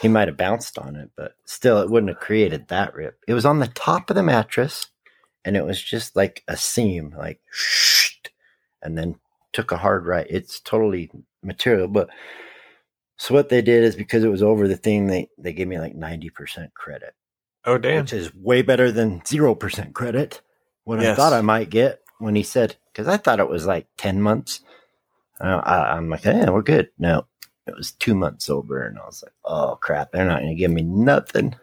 [0.00, 3.18] He might have bounced on it, but still, it wouldn't have created that rip.
[3.26, 4.90] It was on the top of the mattress,
[5.44, 8.12] and it was just like a seam, like shh,
[8.80, 9.16] and then
[9.52, 10.26] took a hard right.
[10.30, 11.10] It's totally
[11.42, 12.10] material, but
[13.16, 15.80] so what they did is because it was over the thing, they they gave me
[15.80, 17.14] like ninety percent credit,
[17.64, 18.02] Oh damn.
[18.02, 20.40] which is way better than zero percent credit.
[20.84, 23.88] What I thought I might get when he said, because I thought it was like
[23.96, 24.60] ten months.
[25.40, 26.90] Uh, I, I'm like, yeah, we're good.
[26.98, 27.26] No,
[27.66, 30.58] it was two months over, and I was like, oh crap, they're not going to
[30.58, 31.54] give me nothing.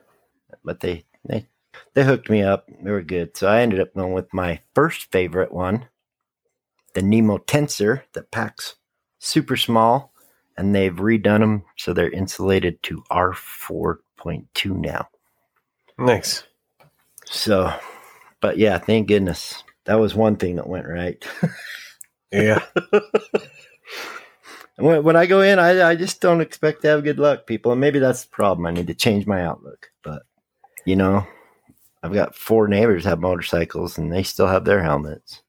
[0.63, 1.47] But they they
[1.93, 2.69] they hooked me up.
[2.81, 3.35] They were good.
[3.35, 5.87] So I ended up going with my first favorite one,
[6.93, 8.75] the Nemo Tensor that packs
[9.19, 10.13] super small,
[10.57, 15.09] and they've redone them so they're insulated to R4.2 now.
[15.97, 16.43] Nice.
[17.25, 17.73] So,
[18.41, 21.23] but yeah, thank goodness that was one thing that went right.
[22.35, 22.63] Yeah.
[24.77, 27.71] when, when I go in, I, I just don't expect to have good luck, people.
[27.71, 28.65] And maybe that's the problem.
[28.65, 29.91] I need to change my outlook.
[30.03, 30.23] But,
[30.85, 31.25] you know,
[32.03, 35.41] I've got four neighbors have motorcycles and they still have their helmets.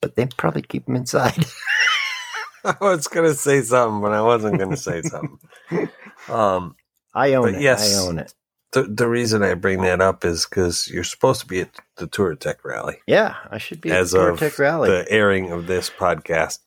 [0.00, 1.44] But they probably keep them inside.
[2.64, 5.38] I was gonna say something, but I wasn't gonna say something.
[6.28, 6.76] Um,
[7.14, 7.62] I own it.
[7.62, 7.94] yes.
[7.96, 8.34] I own it.
[8.72, 12.06] The the reason I bring that up is because you're supposed to be at the
[12.06, 14.90] Touratech rally Yeah, I should be as at the of Tech Rally.
[14.90, 16.58] the airing of this podcast.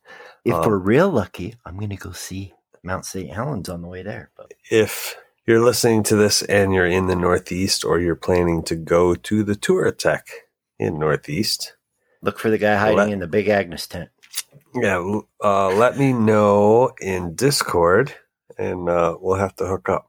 [0.43, 3.31] if um, we're real lucky, I'm going to go see Mount St.
[3.31, 4.31] Helens on the way there.
[4.35, 8.75] But If you're listening to this and you're in the Northeast, or you're planning to
[8.75, 10.23] go to the Touratech
[10.79, 11.75] in Northeast,
[12.23, 14.09] look for the guy hiding Let- in the big Agnes tent.
[14.73, 14.97] yeah,
[15.43, 18.15] uh, let me know in Discord,
[18.57, 20.07] and uh, we'll have to hook up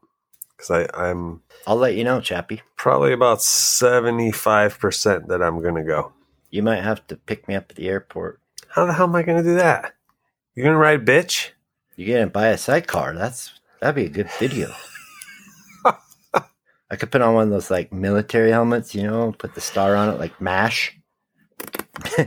[0.63, 2.61] because I'm I'll let you know, Chappie.
[2.77, 6.13] probably about seventy five percent that I'm gonna go.
[6.49, 8.39] You might have to pick me up at the airport.
[8.69, 9.93] How the hell am I gonna do that?
[10.55, 11.49] You're gonna ride bitch?
[11.95, 13.13] You're gonna buy a sidecar?
[13.13, 14.71] That's that'd be a good video.
[16.89, 19.95] I could put on one of those like military helmets, you know, put the star
[19.95, 20.97] on it like MASH.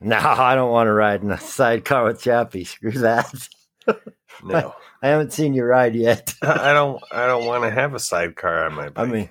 [0.00, 2.64] no, I don't want to ride in a sidecar with Chappie.
[2.64, 3.48] Screw that.
[4.42, 6.34] No, I haven't seen you ride yet.
[6.42, 7.00] I don't.
[7.12, 9.08] I don't want to have a sidecar on my bike.
[9.08, 9.30] I mean,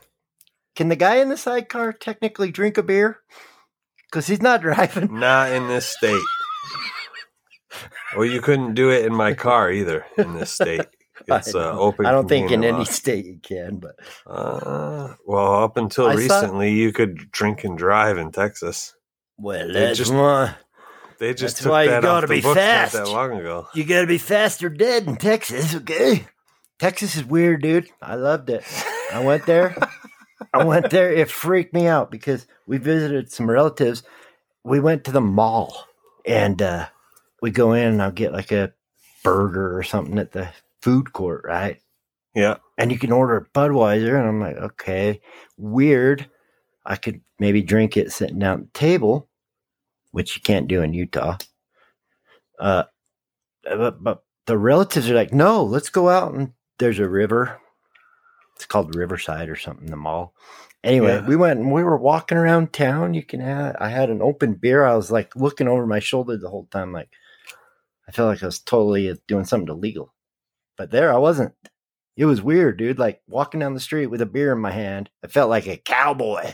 [0.76, 3.20] can the guy in the sidecar technically drink a beer?
[4.10, 5.20] Because he's not driving.
[5.20, 6.22] not in this state.
[8.16, 10.82] Well, you couldn't do it in my car either in this state.
[11.28, 12.06] It's I uh, open.
[12.06, 13.95] I don't think in any state you can, but
[14.28, 18.95] Uh, well, up until I saw- recently, you could drink and drive in Texas.
[19.38, 20.54] well, They that's just- one.
[21.24, 22.92] They just That's took why you gotta be fast.
[22.96, 23.70] that long ago.
[23.74, 26.28] You gotta be fast or dead in Texas, okay?
[26.80, 27.88] Texas is weird, dude.
[28.02, 28.66] I loved it.
[29.10, 29.74] I went there.
[30.54, 31.14] I went there.
[31.14, 34.04] It freaked me out because we visited some relatives.
[34.66, 35.88] We went to the mall
[36.26, 36.88] and uh,
[37.42, 38.74] we go in and I'll get like a
[39.24, 40.50] burger or something at the
[40.82, 41.80] food court, right?
[42.36, 44.20] Yeah, And you can order Budweiser.
[44.20, 45.22] And I'm like, okay,
[45.56, 46.30] weird.
[46.86, 49.30] I could maybe drink it sitting down at the table,
[50.14, 51.38] which you can't do in Utah.
[52.57, 52.84] Uh,
[53.66, 57.59] but, but the relatives are like, no, let's go out and there's a river.
[58.55, 60.34] It's called Riverside or something, the mall.
[60.84, 61.28] Anyway, Yeah.
[61.28, 63.14] we went and we were walking around town.
[63.14, 64.86] You can have, I had an open beer.
[64.86, 66.93] I was like looking over my shoulder the whole time.
[66.93, 67.09] Like,
[68.07, 70.14] I felt like I was totally doing something illegal.
[70.78, 71.53] But there I wasn't.
[72.16, 72.99] It was weird, dude.
[72.99, 75.09] Like walking down the street with a beer in my hand.
[75.24, 76.53] I felt like a cowboy.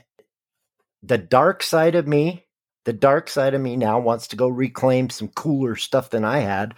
[1.04, 2.46] The dark side of me,
[2.90, 6.40] the dark side of me now wants to go reclaim some cooler stuff than I
[6.40, 6.74] had,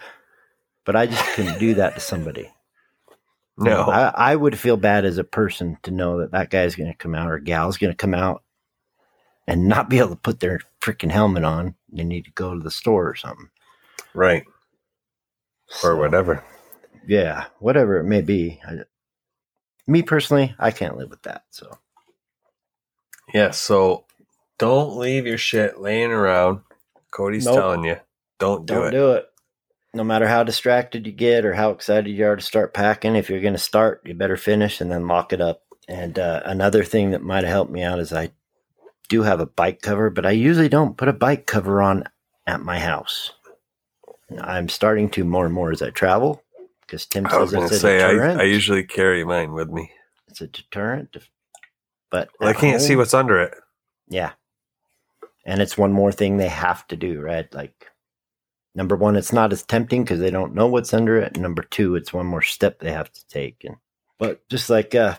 [0.84, 2.52] but I just couldn't do that to somebody.
[3.56, 6.92] no, I, I would feel bad as a person to know that that guy's going
[6.92, 8.42] to come out or gal's going to come out
[9.46, 11.76] and not be able to put their freaking helmet on.
[11.90, 13.48] They need to go to the store or something.
[14.12, 14.44] right
[15.82, 16.44] or whatever.
[17.06, 18.60] Yeah, whatever it may be.
[18.68, 18.80] I,
[19.86, 21.44] me personally, I can't live with that.
[21.48, 21.78] So
[23.32, 24.04] Yeah, so
[24.58, 26.60] don't leave your shit laying around.
[27.10, 27.56] Cody's Nope.
[27.56, 27.96] telling you,
[28.38, 28.76] don't do it.
[28.76, 28.90] don't it.
[28.90, 29.26] do it.
[29.94, 33.28] No matter how distracted you get or how excited you are to start packing, if
[33.28, 35.62] you're going to start, you better finish and then lock it up.
[35.86, 38.30] And uh, another thing that might have helped me out is I
[39.10, 42.04] do have a bike cover, but I usually don't put a bike cover on
[42.46, 43.32] at my house.
[44.40, 46.42] I'm starting to more and more as I travel
[46.80, 48.40] because Tim I was says it's a say deterrent.
[48.40, 49.90] I, I usually carry mine with me.
[50.28, 51.14] it's a deterrent.
[52.10, 53.54] But Well, I can't see what's under it.
[54.08, 54.32] Yeah.
[55.44, 57.52] And it's one more thing they have to do, right?
[57.52, 57.88] Like,
[58.74, 61.32] number one, it's not as tempting because they don't know what's under it.
[61.34, 63.64] And number two, it's one more step they have to take.
[63.64, 63.76] And
[64.18, 65.16] but just like uh,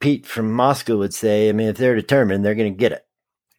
[0.00, 3.06] Pete from Mosko would say, I mean, if they're determined, they're going to get it.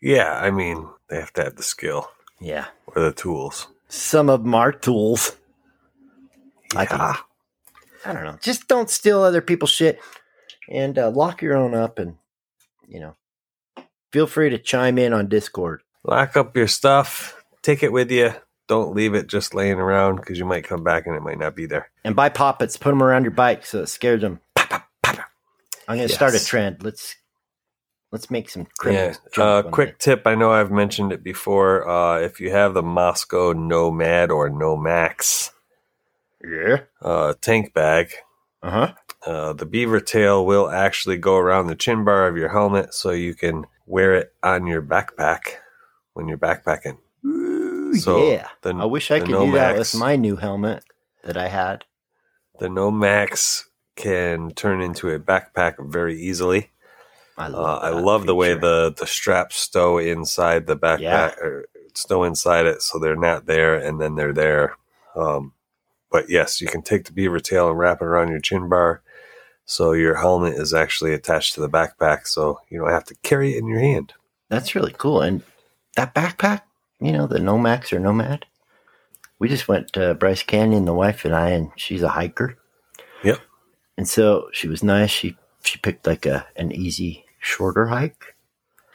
[0.01, 2.65] Yeah, I mean they have to have the skill Yeah.
[2.87, 3.67] or the tools.
[3.87, 5.37] Some of them are tools.
[6.75, 6.99] I think.
[6.99, 7.15] Yeah.
[8.05, 8.37] I don't know.
[8.41, 9.99] Just don't steal other people's shit
[10.69, 11.97] and uh, lock your own up.
[11.97, 12.17] And
[12.87, 13.15] you know,
[14.11, 15.81] feel free to chime in on Discord.
[16.03, 17.41] Lock up your stuff.
[17.61, 18.33] Take it with you.
[18.67, 21.55] Don't leave it just laying around because you might come back and it might not
[21.55, 21.89] be there.
[22.03, 22.75] and buy poppets.
[22.77, 24.39] Put them around your bike so it scares them.
[25.89, 26.83] I'm going to start a trend.
[26.83, 27.15] Let's
[28.11, 29.13] let's make some Yeah.
[29.37, 29.95] Uh, quick day.
[30.15, 30.27] tip.
[30.27, 31.87] I know I've mentioned it before.
[31.87, 35.51] Uh, if you have the Mosko Nomad or Nomax
[36.43, 36.81] Yeah.
[37.01, 38.11] uh, tank bag,
[38.61, 38.93] Uh huh.
[39.25, 43.11] uh, the beaver tail will actually go around the chin bar of your helmet so
[43.11, 45.55] you can wear it on your backpack
[46.13, 46.97] when you're backpacking.
[47.99, 48.49] So yeah.
[48.61, 50.83] the, I wish I could do that with my new helmet
[51.23, 51.85] that I had.
[52.59, 53.63] The Nomax
[53.95, 56.69] can turn into a backpack very easily.
[57.37, 57.83] I Uh, love.
[57.83, 61.33] I love the way the, the straps stow inside the backpack Yeah.
[61.41, 64.75] or stow inside it so they're not there and then they're there.
[65.15, 65.53] Um,
[66.11, 69.01] but yes, you can take the beaver tail and wrap it around your chin bar
[69.67, 73.53] so your helmet is actually attached to the backpack so you don't have to carry
[73.53, 74.13] it in your hand.
[74.47, 75.21] That's really cool.
[75.21, 75.43] And
[75.97, 76.61] that backpack,
[77.01, 78.45] you know, the Nomax or Nomad.
[79.39, 82.57] We just went to Bryce Canyon, the wife and I, and she's a hiker.
[83.23, 83.39] Yep.
[83.97, 85.11] And so she was nice.
[85.11, 88.35] She she picked like a an easy, shorter hike,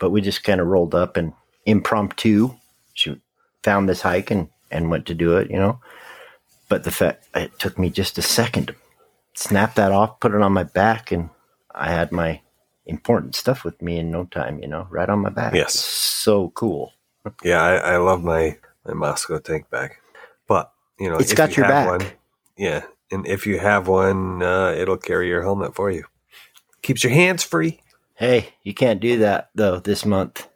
[0.00, 1.34] but we just kind of rolled up and
[1.66, 2.54] impromptu.
[2.94, 3.20] She
[3.62, 5.80] found this hike and and went to do it, you know.
[6.70, 8.74] But the fact it took me just a second to
[9.34, 11.30] snap that off, put it on my back, and
[11.74, 12.40] I had my
[12.86, 15.54] important stuff with me in no time, you know, right on my back.
[15.54, 15.74] Yes.
[15.78, 16.92] So cool.
[17.44, 19.92] Yeah, I, I love my my Mosko tank bag,
[20.48, 21.88] but you know, It's got you your back.
[21.88, 22.10] One,
[22.56, 26.04] yeah, and if you have one, uh, it'll carry your helmet for you.
[26.82, 27.80] Keeps your hands free.
[28.14, 30.48] Hey, you can't do that though this month,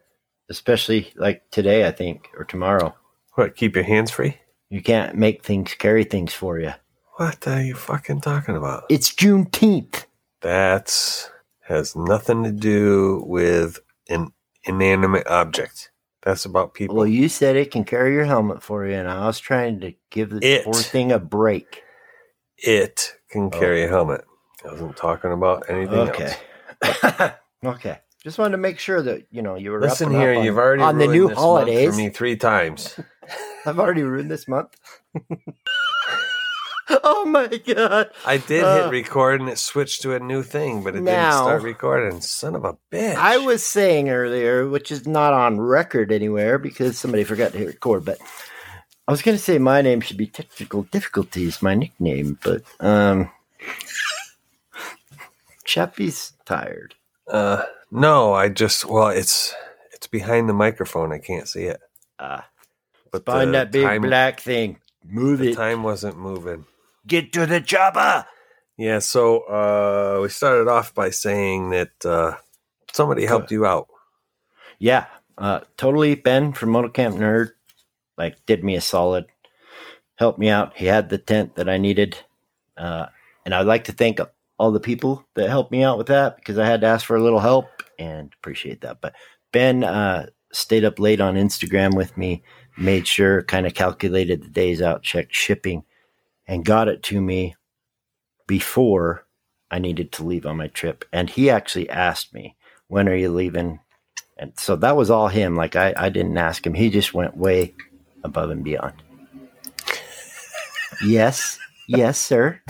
[0.51, 2.97] especially like today, I think, or tomorrow.
[3.35, 3.55] What?
[3.55, 4.39] Keep your hands free?
[4.69, 6.73] You can't make things carry things for you.
[7.17, 8.85] What are you fucking talking about?
[8.91, 10.05] It's Juneteenth.
[10.43, 11.31] That
[11.63, 14.33] has nothing to do with an
[14.65, 15.91] inanimate object.
[16.23, 16.97] That's about people.
[16.97, 19.95] Well, you said it can carry your helmet for you, and I was trying to
[20.11, 20.65] give the It.
[20.65, 21.83] poor thing a break.
[22.59, 23.51] it can oh.
[23.51, 24.25] carry a helmet.
[24.65, 26.09] I wasn't talking about anything Oh.
[26.09, 26.35] Okay.
[26.83, 27.33] else.
[27.65, 27.99] okay.
[28.23, 29.81] Just wanted to make sure that you know you were.
[29.81, 31.91] Listen here, on, you've already on the new this month holidays.
[31.91, 32.99] for me three times.
[33.67, 34.77] I've already ruined this month.
[37.03, 38.11] oh my god!
[38.25, 41.33] I did Uh, hit record and it switched to a new thing, but it didn't
[41.33, 42.21] start recording.
[42.21, 43.17] Son of a bitch!
[43.17, 47.67] I was saying earlier, which is not on record anywhere because somebody forgot to hit
[47.67, 48.19] record, but
[49.09, 53.31] I was going to say my name should be Technical Difficulties, my nickname, but um,
[55.65, 56.95] Chappie's tired.
[57.29, 59.55] Uh, no, I just well, it's
[59.93, 61.13] it's behind the microphone.
[61.13, 61.81] I can't see it.
[62.19, 62.47] Ah,
[63.11, 64.79] But find that big time, black thing.
[65.05, 65.57] Move the it.
[65.57, 66.65] time wasn't moving.
[67.07, 68.27] Get to the chopper.
[68.77, 72.37] Yeah, so uh, we started off by saying that uh,
[72.93, 73.89] somebody helped you out.
[74.79, 75.07] Yeah,
[75.39, 76.15] uh, totally.
[76.15, 77.53] Ben from Moto Camp Nerd,
[78.19, 79.27] like, did me a solid,
[80.17, 80.77] helped me out.
[80.77, 82.19] He had the tent that I needed,
[82.77, 83.07] uh,
[83.45, 84.21] and I'd like to thank
[84.59, 87.17] all the people that helped me out with that because I had to ask for
[87.17, 87.67] a little help
[87.99, 89.01] and appreciate that.
[89.01, 89.15] But
[89.53, 92.43] Ben uh, stayed up late on Instagram with me,
[92.77, 95.85] made sure, kind of calculated the days out, checked shipping,
[96.47, 97.55] and got it to me
[98.47, 99.27] before
[99.71, 101.05] I needed to leave on my trip.
[101.13, 102.57] And he actually asked me,
[102.89, 103.81] "When are you leaving?"
[104.37, 105.57] And so that was all him.
[105.57, 106.75] Like I, I didn't ask him.
[106.75, 107.75] He just went way
[108.23, 109.03] above and beyond.
[111.05, 112.61] yes, yes, sir.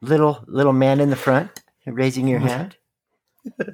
[0.00, 1.50] Little little man in the front,
[1.86, 2.76] raising your hand.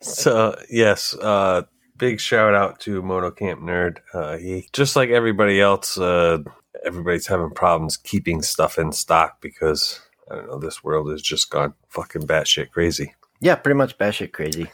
[0.00, 1.62] So yes, uh,
[1.96, 3.98] big shout out to Moto Camp Nerd.
[4.12, 6.38] Uh, he just like everybody else, uh,
[6.86, 10.58] everybody's having problems keeping stuff in stock because I don't know.
[10.58, 13.14] This world has just gone fucking batshit crazy.
[13.40, 14.68] Yeah, pretty much batshit crazy.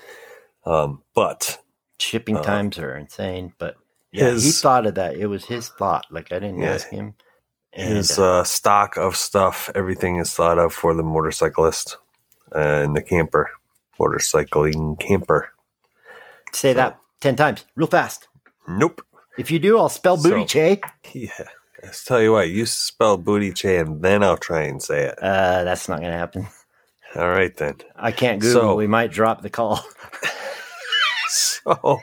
[0.65, 1.59] Um, but
[1.99, 3.77] Shipping Uh, times are insane, but
[4.13, 5.17] yeah, he thought of that.
[5.17, 6.05] It was his thought.
[6.11, 6.75] Like I didn't Yeah.
[6.75, 7.15] ask him.
[7.73, 11.97] And, his uh, uh, stock of stuff, everything is thought of for the motorcyclist
[12.53, 13.51] and the camper,
[13.99, 15.51] motorcycling camper.
[16.53, 18.29] say that ten times, real fast.
[18.69, 19.01] Nope.
[19.39, 20.81] If you do, I'll spell So- booty che.
[21.15, 21.31] Yeah.
[21.83, 25.19] Let's tell you what, you spell booty che and then I'll try and say it.
[25.21, 26.47] Uh, that's not gonna happen.
[27.17, 27.77] All right then.
[27.97, 28.61] I can't Google.
[28.61, 29.81] So- we might drop the call.
[31.29, 32.01] So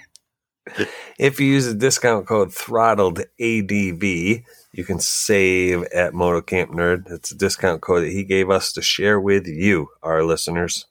[1.20, 7.12] if you use the discount code throttled ADV, you can save at Moto Camp Nerd.
[7.12, 10.86] It's a discount code that he gave us to share with you, our listeners.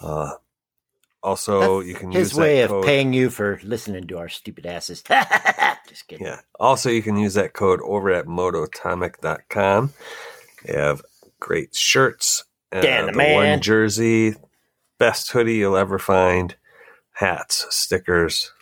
[0.00, 0.32] Uh,
[1.22, 2.84] also, you can His use way that of code.
[2.84, 5.02] paying you for listening to our stupid asses.
[5.88, 6.26] Just kidding.
[6.26, 6.40] Yeah.
[6.60, 9.92] Also, you can use that code over at mototomic.com.
[10.64, 11.02] They have
[11.40, 13.34] great shirts, uh, Dan the the man.
[13.34, 14.34] one jersey,
[14.98, 16.56] best hoodie you'll ever find,
[17.12, 18.52] hats, stickers,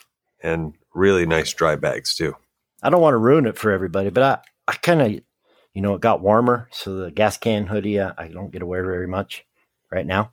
[0.43, 2.37] and really nice dry bags too.
[2.83, 5.11] I don't want to ruin it for everybody, but I, I kind of,
[5.75, 8.67] you know, it got warmer, so the gas can hoodie uh, I don't get to
[8.67, 9.45] wear very much
[9.91, 10.33] right now.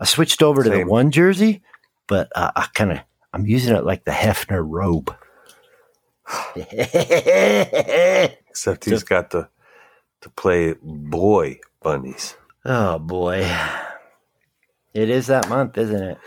[0.00, 1.62] I switched over to the one jersey,
[2.08, 2.98] but uh, I kind of
[3.32, 5.14] I'm using it like the Hefner robe.
[8.50, 9.48] Except he's got to
[10.22, 12.34] to play boy bunnies.
[12.64, 13.46] oh boy,
[14.94, 16.18] it is that month, isn't it?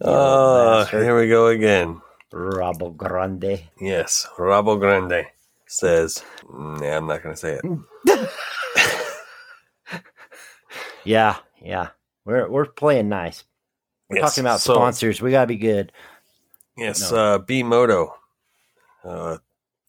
[0.00, 2.00] You Oh, here we go again.
[2.32, 3.62] Rabo Grande.
[3.80, 5.26] Yes, Rabo Grande
[5.66, 7.64] says, "Nah, I'm not going to say it."
[11.06, 11.88] Yeah, yeah,
[12.24, 13.44] we're we're playing nice.
[14.08, 15.20] We're Yes, talking about so- sponsors.
[15.20, 15.92] We gotta be good.
[16.78, 17.16] Yes, No.
[17.18, 18.14] uh, B Moto.
[19.04, 19.38] Uh,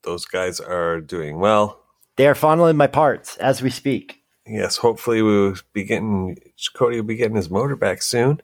[0.03, 1.81] those guys are doing well.
[2.17, 4.21] They are fondling my parts as we speak.
[4.47, 6.37] Yes, hopefully we'll be getting
[6.75, 8.41] Cody will be getting his motor back soon.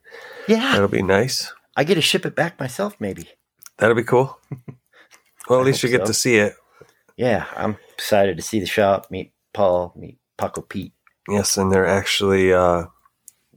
[0.47, 1.53] Yeah, That'll be nice.
[1.78, 3.30] I get to ship it back myself, maybe.
[3.78, 4.39] That'll be cool.
[5.49, 6.05] Well, at least you get so.
[6.05, 6.53] to see it.
[7.17, 10.93] Yeah, I'm excited to see the shop, meet Paul, meet Paco Pete.
[11.28, 12.86] Yes, and they're actually uh,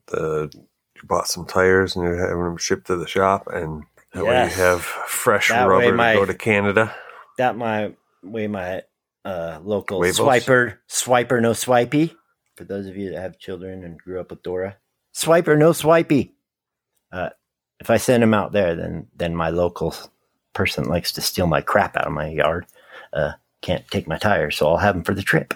[0.06, 4.24] the you bought some tires and you're having them shipped to the shop, and that
[4.24, 6.94] way you have fresh That rubber my- to go to Canada.
[7.38, 8.82] That my way my
[9.24, 10.18] uh, local Huevos?
[10.18, 12.14] swiper, swiper no swipey.
[12.56, 14.76] For those of you that have children and grew up with Dora,
[15.12, 16.30] swiper no swipey.
[17.10, 17.30] Uh,
[17.80, 19.94] if I send him out there, then then my local
[20.52, 22.66] person likes to steal my crap out of my yard.
[23.12, 25.54] Uh, can't take my tires, so I'll have them for the trip.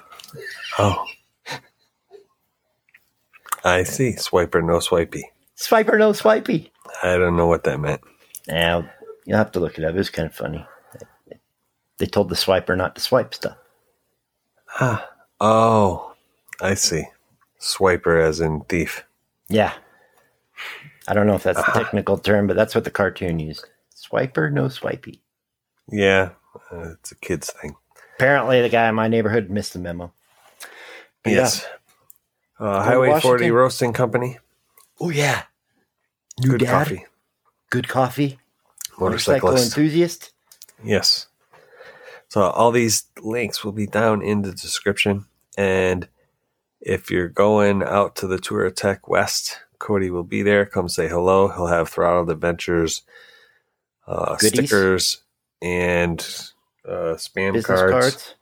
[0.79, 1.05] Oh,
[3.65, 4.13] I see.
[4.13, 5.23] Swiper, no swipey.
[5.57, 6.71] Swiper no swipey.
[7.03, 8.01] I don't know what that meant.
[8.47, 8.89] Now
[9.25, 9.95] you'll have to look it up.
[9.95, 10.67] It's kind of funny.
[11.99, 13.57] They told the swiper not to swipe stuff.
[14.81, 15.09] Ah,
[15.41, 16.15] oh,
[16.61, 17.05] I see.
[17.61, 19.05] Swiper as in thief.
[19.49, 19.73] Yeah.
[21.09, 23.67] I don't know if that's the technical term, but that's what the cartoon used.
[23.97, 25.21] Swiper, no swipey.
[25.91, 26.31] Yeah,
[26.71, 27.75] uh, it's a kid's thing.
[28.17, 30.13] Apparently, the guy in my neighborhood missed the memo.
[31.23, 31.67] But Yes.
[32.61, 34.39] Uh, to Highway 40 Roasting Company.
[35.01, 35.45] Oh, yeah.
[36.41, 37.07] New Good dad, coffee.
[37.71, 38.39] Good coffee.
[38.99, 40.33] Motorcycle enthusiast.
[40.83, 41.28] Yes.
[42.29, 45.27] So all these links will be down in the description.
[45.57, 46.09] And
[46.81, 50.67] if you're going out to the Touratech West, Cody will be there.
[50.67, 51.49] Come say hello.
[51.49, 53.03] He'll have Throttled Adventures
[54.07, 55.19] uh, stickers
[55.63, 56.21] and
[56.87, 57.93] uh, spam Business cards.
[57.93, 58.35] cards.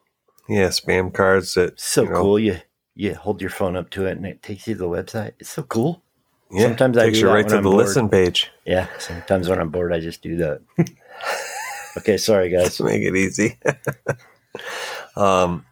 [0.49, 2.39] Yeah, spam cards that So you know, cool.
[2.39, 2.59] You
[2.95, 5.33] you hold your phone up to it and it takes you to the website.
[5.39, 6.03] It's so cool.
[6.51, 7.85] Yeah, Sometimes I takes do you right to I'm the bored.
[7.87, 8.51] listen page.
[8.65, 8.87] Yeah.
[8.99, 10.61] Sometimes when I'm bored, I just do that.
[11.97, 12.17] okay.
[12.17, 12.81] Sorry, guys.
[12.81, 13.59] make it easy.
[15.17, 15.65] um,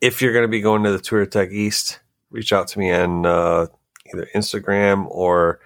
[0.00, 2.00] if you're going to be going to the Touratech East,
[2.30, 3.66] reach out to me on uh,
[4.12, 5.60] either Instagram or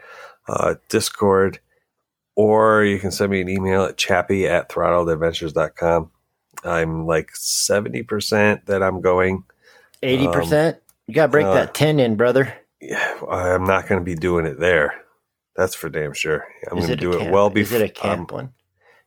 [0.48, 1.60] uh, Discord,
[2.34, 6.10] or you can send me an email at chappy at throttledadventures.com.
[6.64, 9.44] I'm like 70% that I'm going.
[10.02, 10.78] 80%.
[11.06, 12.54] you got to break uh, that 10 in, brother.
[12.80, 15.02] Yeah, I'm not going to be doing it there.
[15.56, 16.46] That's for damn sure.
[16.70, 17.24] I'm going to do camp?
[17.24, 17.78] it well Is before.
[17.78, 18.52] it a camp one?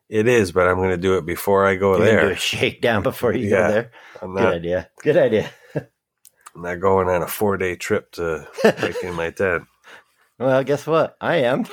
[0.09, 2.31] It is, but I'm going to do it before I go You're gonna do there.
[2.31, 3.67] a shakedown before you Yeah.
[3.67, 3.91] go there.
[4.21, 4.89] I'm Good not, idea.
[5.01, 5.49] Good idea.
[5.75, 8.47] I'm not going on a four day trip to
[8.79, 9.63] break in my tent.
[10.39, 11.17] Well, guess what?
[11.21, 11.65] I am.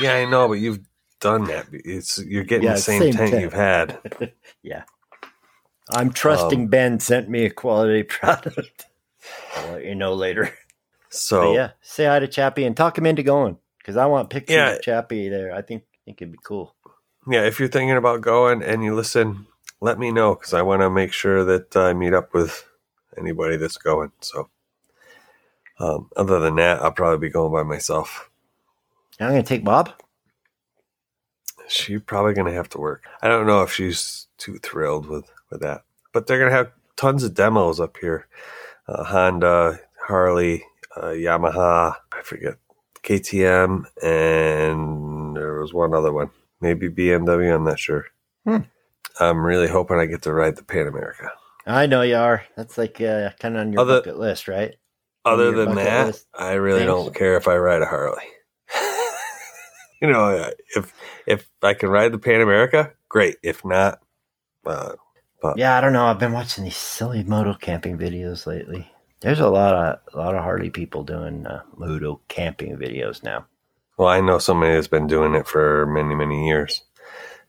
[0.00, 0.80] Yeah, I know, but you've
[1.20, 1.66] done that.
[1.72, 3.42] It's you're getting Yeah, the same, same tent, tent.
[3.42, 3.98] you've had.
[4.62, 4.84] Yeah.
[5.90, 8.86] I'm trusting Um, Ben sent me a quality product.
[9.56, 10.44] I'll let you know later.
[10.44, 14.30] But So yeah, say hi to Chappie and talk him into going because I want
[14.30, 14.70] pictures Yeah.
[14.76, 15.54] of Chappie there.
[15.54, 16.73] I think think it'd be cool.
[17.28, 19.46] Yeah, if you're thinking about going and you listen,
[19.80, 22.66] let me know because I want to make sure that I meet up with
[23.18, 24.12] anybody that's going.
[24.20, 24.48] So,
[25.78, 28.30] um, other than that, I'll probably be going by myself.
[29.20, 29.90] I'm gonna take Bob.
[31.68, 33.04] She's probably going to have to work.
[33.22, 36.72] I don't know if she's too thrilled with with that, but they're going to have
[36.96, 38.28] tons of demos up here.
[38.86, 40.62] Uh, Honda, Harley,
[40.96, 42.56] uh, Yamaha, I forget,
[43.02, 47.54] KTM, and there was one other one, maybe BMW.
[47.54, 48.06] I'm not sure.
[48.46, 48.58] Hmm.
[49.20, 51.30] I'm really hoping I get to ride the Pan America.
[51.66, 52.44] I know you are.
[52.56, 54.74] That's like uh, kind of on your Other- bucket list, right?
[55.26, 56.88] Other than that, list I really things?
[56.88, 58.24] don't care if I ride a Harley.
[60.02, 60.92] you know, if
[61.26, 63.36] if I can ride the Pan America, great.
[63.42, 64.00] If not,
[64.66, 64.92] uh,
[65.56, 66.04] Yeah, I don't know.
[66.04, 68.90] I've been watching these silly moto camping videos lately.
[69.20, 73.46] There's a lot of a lot of Harley people doing uh, moto camping videos now.
[73.96, 76.82] Well, I know somebody that's been doing it for many many years,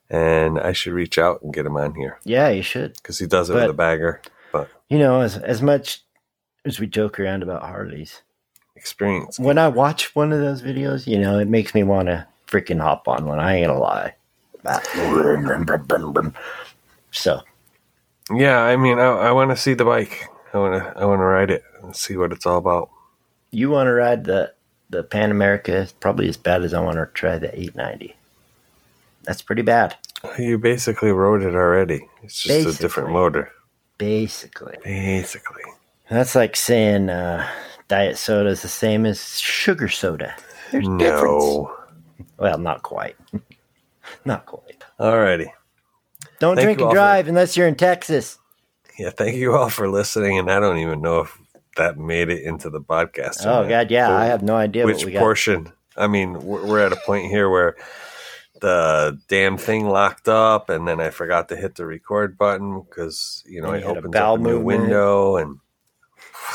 [0.10, 2.94] and I should reach out and get him on here Yeah, you should.
[2.96, 4.22] because he does it But- with a bagger.
[4.52, 6.04] But You know, as as much
[6.66, 8.22] as we joke around about Harleys,
[8.76, 12.28] experience, when I watch one of those videos, you know, it makes me want to
[12.48, 13.40] freaking hop on one.
[13.40, 14.14] I ain't gonna lie.
[17.12, 17.42] So
[18.32, 18.62] yeah.
[18.62, 20.28] I mean, I, I want to see the bike.
[20.54, 22.90] I want to I want to ride it and see what it's all about.
[23.52, 24.54] you want to ride the
[24.90, 25.76] the Pan America?
[25.76, 28.16] It's probably as bad as I want to try the 890.
[29.24, 29.96] That's pretty bad,
[30.38, 32.08] You basically rode it already.
[32.22, 33.52] It's just a different motor,
[33.98, 34.78] basically.
[34.84, 35.64] basically.
[36.10, 37.48] That's like saying uh,
[37.88, 40.36] diet soda is the same as sugar soda.
[40.72, 41.24] There's difference.
[41.44, 41.76] No.
[42.38, 43.16] Well, not quite.
[44.26, 44.84] not quite.
[45.00, 45.48] Alrighty.
[46.40, 48.38] Don't Thank drink and all for- drive unless you're in Texas.
[49.00, 50.38] Yeah, thank you all for listening.
[50.38, 51.38] And I don't even know if
[51.76, 53.46] that made it into the podcast.
[53.46, 53.70] Oh not.
[53.70, 55.20] God, yeah, But I have no idea Which what we got.
[55.20, 55.72] portion?
[55.98, 57.76] I mean, we're we're at a point here where
[58.62, 63.44] the damn thing locked up, and then I forgot to hit the record button because
[63.46, 64.66] you know And it had a opens up a new movement.
[64.66, 65.58] window and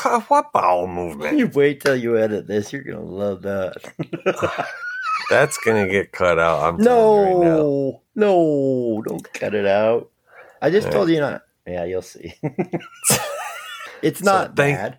[0.27, 1.37] what bowel movement?
[1.37, 2.73] You wait till you edit this.
[2.73, 3.75] You're gonna love that.
[5.29, 6.61] That's gonna get cut out.
[6.73, 7.55] I'm telling you right now.
[7.57, 10.09] No, no, don't cut it out.
[10.61, 11.43] I just told you not.
[11.65, 12.33] Yeah, you'll see.
[14.01, 14.97] it's not thank- bad.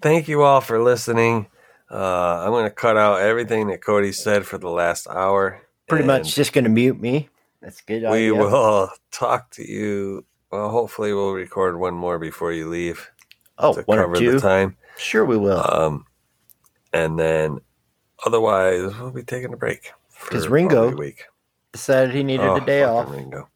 [0.00, 1.46] Thank you all for listening.
[1.90, 5.62] Uh, I'm gonna cut out everything that Cody said for the last hour.
[5.88, 7.30] Pretty much just going to mute me.
[7.62, 8.02] That's good.
[8.02, 8.34] We idea.
[8.34, 10.26] will talk to you.
[10.52, 13.10] Well, hopefully, we'll record one more before you leave
[13.56, 14.32] Oh, to one cover or two.
[14.32, 14.76] the time.
[14.98, 15.62] Sure, we will.
[15.66, 16.04] Um,
[16.92, 17.60] and then
[18.24, 19.92] otherwise, we'll be taking a break.
[20.24, 21.24] because Ringo week.
[21.72, 23.10] Decided he needed Oh, a day off.
[23.10, 23.48] Ringo.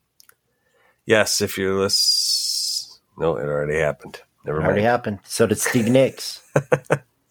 [1.05, 2.99] Yes, if you're listening.
[3.19, 4.23] No, it already happened.
[4.45, 4.67] Never mind.
[4.69, 5.21] Already happened.
[5.25, 6.43] So did Steve Nicks.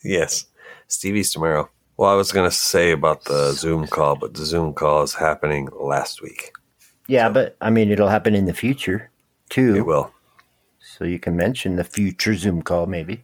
[0.03, 0.45] Yes,
[0.87, 1.69] Stevie's tomorrow.
[1.95, 5.13] Well, I was going to say about the Zoom call, but the Zoom call is
[5.13, 6.53] happening last week.
[7.07, 9.11] Yeah, but I mean, it'll happen in the future
[9.49, 9.75] too.
[9.75, 10.11] It will.
[10.79, 13.23] So you can mention the future Zoom call, maybe.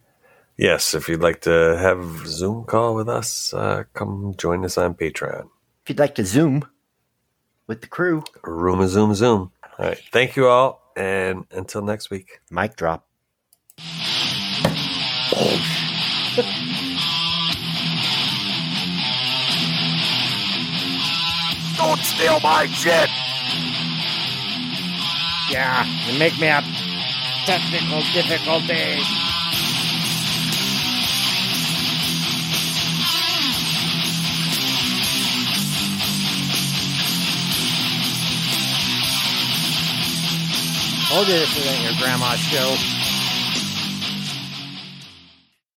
[0.56, 4.94] Yes, if you'd like to have Zoom call with us, uh, come join us on
[4.94, 5.48] Patreon.
[5.82, 6.64] If you'd like to Zoom
[7.66, 9.50] with the crew, Room a Zoom Zoom.
[9.78, 10.00] All right.
[10.12, 10.82] Thank you all.
[10.96, 12.40] And until next week.
[12.50, 13.07] mic drop.
[21.76, 23.08] Don't steal my shit!
[25.48, 26.64] Yeah, you make me have
[27.46, 29.06] technical difficulties.
[41.08, 42.74] Told you this isn't your grandma's show.